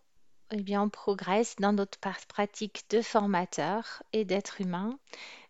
eh 0.51 0.63
bien, 0.63 0.83
on 0.83 0.89
progresse 0.89 1.57
dans 1.57 1.73
notre 1.73 1.99
pratique 2.29 2.85
de 2.91 3.03
formateur 3.03 4.03
et 4.13 4.25
d'être 4.25 4.61
humain. 4.61 4.99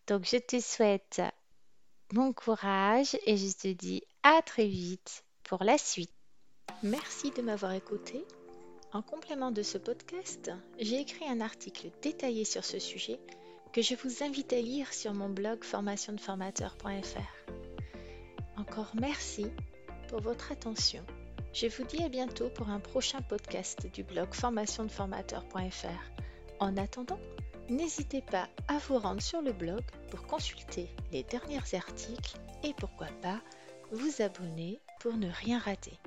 Donc, 0.07 0.25
je 0.25 0.37
te 0.37 0.61
souhaite 0.61 1.23
bon 2.11 2.33
courage 2.33 3.17
et 3.27 3.37
je 3.37 3.57
te 3.57 3.69
dis 3.69 4.03
à 4.23 4.43
très 4.43 4.67
vite 4.67 5.25
pour 5.45 5.65
la 5.65 5.79
suite. 5.79 6.13
Merci 6.83 7.31
de 7.31 7.43
m'avoir 7.43 7.73
écouté. 7.73 8.25
En 8.93 9.03
complément 9.03 9.51
de 9.51 9.63
ce 9.63 9.79
podcast, 9.79 10.51
j'ai 10.79 11.01
écrit 11.01 11.27
un 11.27 11.41
article 11.41 11.91
détaillé 12.03 12.45
sur 12.45 12.65
ce 12.65 12.79
sujet 12.79 13.19
que 13.73 13.81
je 13.81 13.95
vous 13.95 14.23
invite 14.23 14.53
à 14.53 14.61
lire 14.61 14.93
sur 14.93 15.15
mon 15.15 15.31
blog 15.31 15.65
formationdeformateur.fr. 15.65 17.53
Encore 18.59 18.93
merci 19.01 19.47
pour 20.09 20.21
votre 20.21 20.53
attention. 20.53 21.03
Je 21.55 21.69
vous 21.69 21.85
dis 21.85 22.03
à 22.03 22.11
bientôt 22.11 22.51
pour 22.51 22.69
un 22.69 22.81
prochain 22.81 23.23
podcast 23.23 23.87
du 23.95 24.03
blog 24.03 24.35
formationdeformateur.fr. 24.35 26.23
En 26.61 26.77
attendant, 26.77 27.19
n'hésitez 27.71 28.21
pas 28.21 28.47
à 28.69 28.77
vous 28.77 28.99
rendre 28.99 29.23
sur 29.23 29.41
le 29.41 29.53
blog 29.53 29.83
pour 30.11 30.23
consulter 30.27 30.91
les 31.11 31.23
derniers 31.23 31.75
articles 31.75 32.37
et 32.63 32.75
pourquoi 32.75 33.09
pas 33.23 33.41
vous 33.91 34.21
abonner 34.21 34.81
pour 35.01 35.15
ne 35.15 35.31
rien 35.31 35.59
rater. 35.59 35.99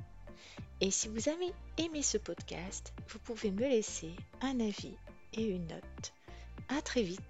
Et 0.82 0.92
si 0.92 1.08
vous 1.08 1.30
avez 1.30 1.52
aimé 1.78 2.04
ce 2.04 2.20
podcast, 2.20 2.94
vous 3.10 3.20
pouvez 3.20 3.50
me 3.50 3.68
laisser 3.68 4.12
un 4.42 4.60
avis 4.60 4.98
et 5.34 5.44
une 5.46 5.66
note. 5.66 6.14
À 6.70 6.82
très 6.82 7.02
vite 7.02 7.22